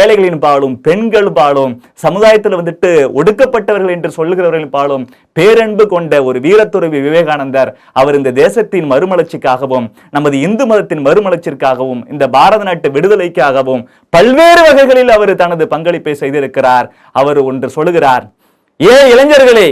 ஏழைகளின் 0.00 0.40
பாலும் 0.44 0.74
பெண்கள் 0.86 1.28
பாலும் 1.38 1.72
சமுதாயத்தில் 2.04 2.56
வந்துட்டு 2.60 2.90
ஒடுக்கப்பட்டவர்கள் 3.20 3.94
என்று 3.96 4.10
சொல்லுகிறவர்களின் 4.18 4.74
பாலும் 4.76 5.04
பேரன்பு 5.36 5.86
கொண்ட 5.86 6.22
ஒரு 6.28 6.40
வீரத்துறவி 6.46 7.00
விவேகானந்தர் 7.06 7.72
அவர் 8.00 8.18
இந்த 8.20 8.32
தேசத்தின் 8.42 8.88
மறுமலர்ச்சிக்காகவும் 8.92 9.88
நமது 10.10 10.38
இந்து 10.46 10.66
மதத்தின் 10.70 11.04
மறுமலர்ச்சிக்காகவும் 11.06 12.02
இந்த 12.14 12.24
பாரத 12.36 12.64
நாட்டு 12.70 12.90
விடுதலைக்காகவும் 12.96 13.84
பல்வேறு 14.12 14.62
வகைகளில் 14.68 15.14
அவர் 15.16 15.34
தனது 15.42 15.66
பங்களிப்பை 15.74 16.16
செய்திருக்கிறார். 16.22 16.88
அவர் 17.12 17.40
ஒன்று 17.50 17.70
சொல்லுகிறார் 17.76 18.26
ஏ 18.80 18.94
இளைஞர்களே 19.12 19.68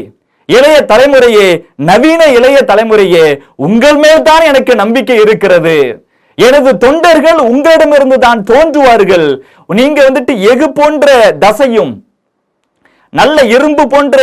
இளைய 0.49 0.77
தலைமுறையே 0.93 1.49
நவீன 1.89 2.23
இளைய 2.37 2.57
தலைமுறையே 2.71 3.27
உங்கள் 3.67 3.99
மேல் 4.03 4.25
தான் 4.29 4.45
எனக்கு 4.51 4.73
நம்பிக்கை 4.81 5.17
இருக்கிறது. 5.25 5.77
எனது 6.39 6.71
தொண்டர்கள் 6.85 7.39
உங்களிடமிருந்து 7.51 8.19
தான் 8.19 8.41
தோன்றுவார்கள். 8.51 9.27
நீங்க 9.79 9.99
வந்துட்டு 10.09 10.35
எகு 10.53 10.67
போன்ற 10.79 11.07
தசையும் 11.45 11.93
நல்ல 13.19 13.45
இரும்பு 13.55 13.85
போன்ற 13.95 14.19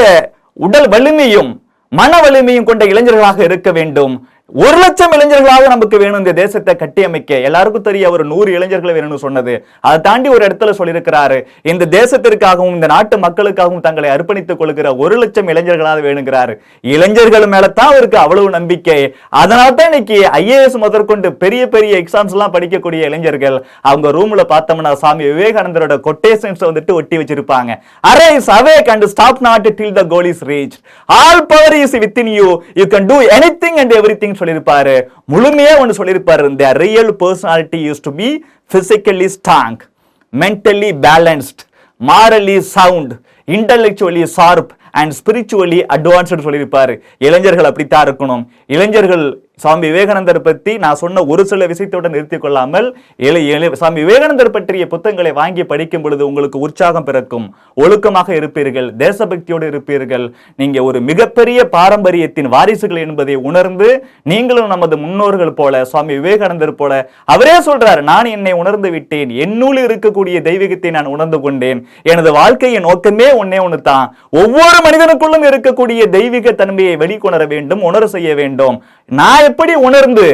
உடல் 0.65 0.87
வலிமையும் 0.93 1.51
மன 1.91 2.11
வலிமையும் 2.23 2.67
கொண்ட 2.69 2.85
இளைஞர்களாக 2.85 3.39
இருக்க 3.49 3.69
வேண்டும். 3.71 4.13
ஒரு 4.55 4.77
லட்சம் 4.81 5.11
இளைஞர்களாக 5.15 5.65
நமக்கு 5.71 5.95
வேணும் 6.01 6.21
இந்த 6.21 6.31
தேசத்தை 6.39 6.73
கட்டியமைக்க. 6.75 7.31
எல்லாருக்கும் 7.47 7.83
தெரியும் 7.87 8.09
அவர் 8.09 8.21
நூறு 8.29 8.49
இளைஞர்கள் 8.55 8.95
வேணும்னு 8.95 9.19
சொன்னது. 9.23 9.53
அதை 9.87 9.97
தாண்டி 10.07 10.29
ஒரு 10.35 10.43
இடத்துல 10.47 10.71
சொல்லியிருக்கிறாரு 10.77 11.37
இந்த 11.71 11.87
தேசத்திற்காகவும் 11.95 12.75
இந்த 12.77 12.87
நாட்டு 12.91 13.15
மக்களுக்காகவும் 13.25 13.83
தங்களை 13.87 14.09
அர்ப்பணித்துக் 14.13 14.59
கொள்கிற 14.61 14.93
ஒரு 15.03 15.17
லட்சம் 15.23 15.49
இளைஞர்களாக 15.53 16.01
வேணுங்கிறாரு. 16.07 16.55
இளைஞர்கள் 16.95 17.45
மேலதான் 17.53 17.91
அவருக்கு 17.91 18.17
அவ்வளவு 18.23 18.49
நம்பிக்கை. 18.57 18.97
அதனால 19.41 19.67
தான் 19.81 19.89
இன்னைக்கு 19.91 20.17
ஐஏஎஸ் 20.39 20.79
முதற்கொண்டு 20.85 21.31
பெரிய 21.43 21.61
பெரிய 21.75 21.99
எக்ஸாம்ஸ் 22.03 22.35
எல்லாம் 22.37 22.55
படிக்கக்கூடிய 22.55 23.11
இளைஞர்கள் 23.11 23.59
அவங்க 23.91 24.15
ரூம்ல 24.17 24.45
பார்த்தோம்னா 24.53 24.95
சாமி 25.03 25.29
விவேகானந்தரோட 25.31 25.97
கொட்டேஷன்ஸ் 26.09 26.67
வந்துட்டு 26.69 26.97
ஒட்டி 27.01 27.21
வச்சிருப்பாங்க. 27.21 27.71
Arise 28.13 28.31
awake 28.49 28.75
and 28.89 29.11
stop 29.13 29.43
not 29.49 29.71
till 29.81 29.95
the 30.01 30.07
goal 30.15 30.31
is 30.33 30.43
reach 30.51 30.75
all 31.19 31.45
power 31.53 31.79
is 31.83 31.97
within 32.07 32.33
you 32.39 32.49
you 32.81 32.87
can 32.97 33.09
do 33.13 33.19
anything 33.37 33.79
and 33.83 33.95
everything 34.39 34.61
சொல்லியிருப்பாரு. 34.61 35.01
முழுமையா 35.31 35.79
ஒன்று 35.79 36.03
சொல்லியிருப்பாரு. 36.03 36.49
இந்த 36.49 36.71
real 36.71 37.15
personality 37.15 37.75
use 37.75 38.01
to 38.01 38.11
be 38.11 38.45
physically 38.73 39.29
strong 39.35 39.79
mentally 40.39 40.91
balanced 41.01 41.67
morally 42.07 42.59
sound 42.59 43.13
intellectually 43.47 44.23
sharp 44.23 44.71
and 44.91 45.13
spiritually 45.13 45.83
advanced 45.95 46.43
சொல்லியிருப்பாரு. 46.43 46.99
இளைஞர்கள் 47.17 47.63
அப்படித்தான் 47.63 48.05
இருக்கணும். 48.05 48.47
இளைஞர்கள் 48.65 49.48
சுவாமி 49.61 49.85
விவேகானந்தர் 49.91 50.39
பத்தி 50.47 50.73
நான் 50.83 50.99
சொன்ன 51.01 51.23
ஒரு 51.31 51.43
சில 51.51 51.65
விஷயத்தோட 51.71 52.07
நிறுத்திக் 52.13 52.43
கொள்ளாமல் 52.43 52.87
ஏழை 53.27 53.41
ஏழை 53.53 53.69
சுவாமி 53.79 53.99
விவேகானந்தர் 54.03 54.53
பற்றிய 54.55 54.83
புத்தகங்களை 54.93 55.31
வாங்கி 55.39 55.63
படிக்கும் 55.71 56.03
பொழுது 56.03 56.23
உங்களுக்கு 56.29 56.57
உற்சாகம் 56.65 57.07
பிறக்கும். 57.07 57.47
ஒழுக்கமாக 57.83 58.29
இருப்பீர்கள் 58.39 58.87
தேசபக்தியோடு 59.03 59.65
இருப்பீர்கள். 59.71 60.25
நீங்க 60.61 60.77
ஒரு 60.89 60.99
மிகப்பெரிய 61.09 61.59
பாரம்பரியத்தின் 61.75 62.49
வாரிசுகள் 62.55 63.01
என்பதை 63.05 63.35
உணர்ந்து 63.49 63.89
நீங்களும் 64.31 64.71
நமது 64.73 64.97
முன்னோர்கள் 65.03 65.57
போல 65.59 65.83
சுவாமி 65.91 66.13
விவேகானந்தர் 66.19 66.77
போல 66.81 67.01
அவரே 67.35 67.57
சொல்றாரு 67.67 68.03
நான் 68.11 68.31
என்னை 68.35 68.53
உணர்ந்து 68.61 68.91
விட்டேன். 68.95 69.29
என்னுள் 69.45 69.81
இருக்கக்கூடிய 69.85 70.37
தெய்வீகத்தை 70.47 70.91
நான் 70.97 71.11
உணர்ந்து 71.15 71.39
கொண்டேன். 71.47 71.81
எனது 72.11 72.31
வாழ்க்கையின் 72.39 72.87
நோக்கமே 72.89 73.29
ஒன்னே 73.41 73.61
ஒன்று 73.65 73.81
தான் 73.91 74.07
ஒவ்வொரு 74.43 74.79
மனிதனுக்குள்ளும் 74.87 75.47
இருக்கக்கூடிய 75.51 76.01
தெய்வீக 76.17 76.55
தன்மையை 76.63 76.95
வெளிக்கொணர 77.03 77.43
வேண்டும் 77.53 77.85
உணர 77.91 78.03
செய்ய 78.15 78.31
வேண்டும். 78.41 78.77
நான் 79.19 79.47
எப்படி 79.49 79.73
உணர்ந்து 79.87 80.27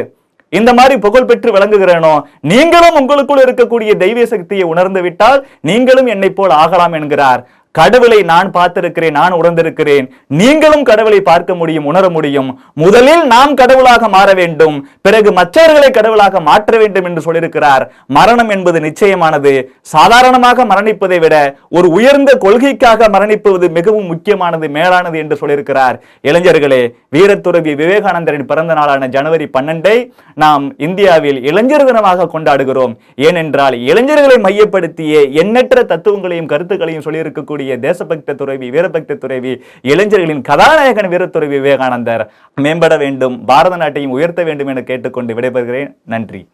இந்த 0.53 0.71
மாதிரி 0.77 0.95
புகழ் 1.05 1.27
பெற்று 1.29 1.49
விளங்குகிறேனோ 1.53 2.13
நீங்களும் 2.51 2.97
உங்களுக்குள் 2.99 3.43
இருக்கக்கூடிய 3.45 3.91
தெய்வ 4.03 4.25
சக்தியை 4.33 4.65
உணர்ந்து 4.73 5.01
விட்டால் 5.05 5.39
நீங்களும் 5.69 6.09
என்னை 6.13 6.29
போல் 6.37 6.53
ஆகலாம் 6.63 6.95
என்கிறார். 6.99 7.41
கடவுளை 7.79 8.19
நான் 8.31 8.49
பார்த்திருக்கிறேன் 8.57 9.15
நான் 9.19 9.37
உணர்ந்திருக்கிறேன். 9.39 10.05
நீங்களும் 10.41 10.85
கடவுளை 10.89 11.19
பார்க்க 11.29 11.55
முடியும் 11.61 11.87
உணர 11.91 12.05
முடியும். 12.15 12.49
முதலில் 12.83 13.23
நாம் 13.33 13.53
கடவுளாக 13.61 14.07
மாற 14.15 14.29
வேண்டும். 14.41 14.77
பிறகு 15.05 15.29
மற்றவர்களை 15.39 15.89
கடவுளாக 15.97 16.41
மாற்ற 16.49 16.77
வேண்டும் 16.81 17.07
என்று 17.09 17.21
சொல்லியிருக்கிறார். 17.25 17.83
மரணம் 18.17 18.51
என்பது 18.55 18.79
நிச்சயமானது. 18.87 19.53
சாதாரணமாக 19.95 20.65
மரணிப்பதை 20.71 21.19
விட 21.25 21.35
ஒரு 21.77 21.89
உயர்ந்த 21.97 22.31
கொள்கைக்காக 22.45 23.09
மரணிப்பது 23.15 23.69
மிகவும் 23.77 24.09
முக்கியமானது 24.11 24.69
மேலானது 24.77 25.17
என்று 25.23 25.37
சொல்லியிருக்கிறார். 25.41 25.97
இளைஞர்களே 26.29 26.81
வீரத்துறவி 27.15 27.73
விவேகானந்தரின் 27.81 28.47
பிறந்த 28.51 28.73
நாளான 28.79 29.09
ஜனவரி 29.17 29.49
பன்னெண்டை 29.57 29.97
நாம் 30.43 30.63
இந்தியாவில் 30.87 31.41
இளைஞர் 31.51 31.87
தினமாக 31.89 32.29
கொண்டாடுகிறோம். 32.33 32.95
ஏனென்றால் 33.27 33.77
இளைஞர்களை 33.91 34.39
மையப்படுத்திய 34.47 35.13
எண்ணற்ற 35.43 35.83
தத்துவங்களையும் 35.93 36.51
கருத்துக்களையும் 36.53 37.05
சொல்லியிருக்கக்கூடிய 37.07 37.64
தேசபக்த 37.73 38.33
துறவி 38.33 38.69
வீரபக்த 38.69 39.17
துறவி 39.17 39.63
இளைஞர்களின் 39.81 40.41
கதாநாயகன் 40.41 41.09
வீரத்துறவி 41.09 41.47
விவேகானந்தர். 41.47 42.31
மேம்பட 42.61 42.97
வேண்டும் 42.97 43.45
பாரத 43.45 43.77
நாட்டையும் 43.77 44.15
உயர்த்த 44.17 44.43
வேண்டும் 44.43 44.67
என 44.67 44.83
கேட்டுக்கொண்டு 44.83 45.33
விடைபெறுகிறேன். 45.33 45.95
நன்றி. 46.05 46.47